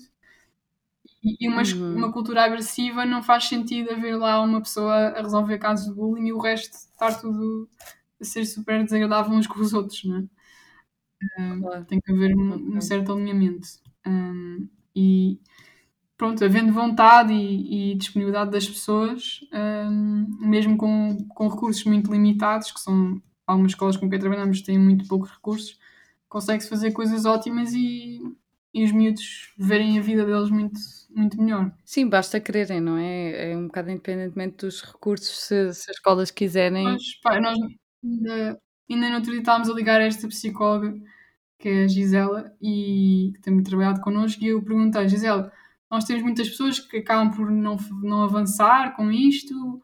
[1.22, 1.94] E, e uma, Uhum.
[1.94, 6.28] uma cultura agressiva não faz sentido haver lá uma pessoa a resolver casos de bullying
[6.28, 7.68] e o resto estar tudo
[8.20, 10.24] a ser super desagradável uns com os outros, não é?
[11.38, 11.86] Um, Claro.
[11.86, 13.68] tem que haver um, um certo alinhamento.
[14.06, 15.38] Um, e
[16.20, 22.70] pronto, havendo vontade e, e disponibilidade das pessoas, um, mesmo com, com recursos muito limitados,
[22.70, 25.78] que são algumas escolas com quem trabalhamos têm muito poucos recursos,
[26.28, 28.20] consegue-se fazer coisas ótimas e,
[28.74, 31.72] e os miúdos verem a vida deles muito, muito melhor.
[31.86, 33.52] Sim, basta quererem, não é?
[33.52, 36.84] É um bocado independentemente dos recursos, se, se as escolas quiserem.
[36.84, 37.56] Mas, pá, nós
[38.04, 38.60] ainda,
[38.90, 40.94] ainda no outro dia estávamos a ligar a esta psicóloga,
[41.58, 45.50] que é a Gisela, e que tem trabalhado connosco, e eu perguntei, Gisela,
[45.90, 49.82] nós temos muitas pessoas que acabam por não, não avançar com isto,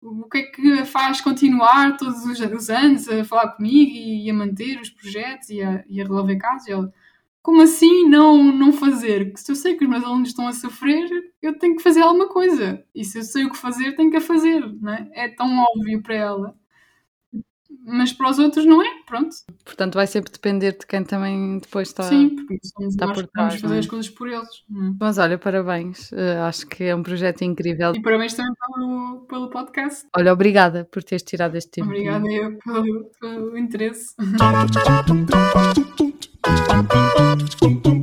[0.00, 4.34] o que é que faz continuar todos os, os anos a falar comigo e a
[4.34, 6.68] manter os projetos e a, e a casos?
[6.68, 6.92] E
[7.42, 9.32] como assim não, não fazer?
[9.36, 11.08] Se eu sei que os meus alunos estão a sofrer,
[11.40, 12.84] eu tenho que fazer alguma coisa.
[12.94, 14.60] E se eu sei o que fazer, tenho que a fazer.
[14.80, 15.08] Não é?
[15.12, 16.54] é tão óbvio para ela
[17.88, 19.34] mas para os outros não é, pronto.
[19.64, 23.48] Portanto, vai sempre depender de quem também depois está, Sim, porque somos está por trás.
[23.48, 23.78] Vamos fazer é?
[23.78, 24.48] as coisas por eles.
[24.70, 24.96] Hum.
[25.00, 27.92] Mas olha, parabéns, uh, acho que é um projeto incrível.
[27.94, 30.06] E parabéns também pelo, pelo podcast.
[30.16, 31.88] Olha, obrigada por teres tirado este tempo.
[31.88, 34.14] Obrigada eu pelo, pelo interesse.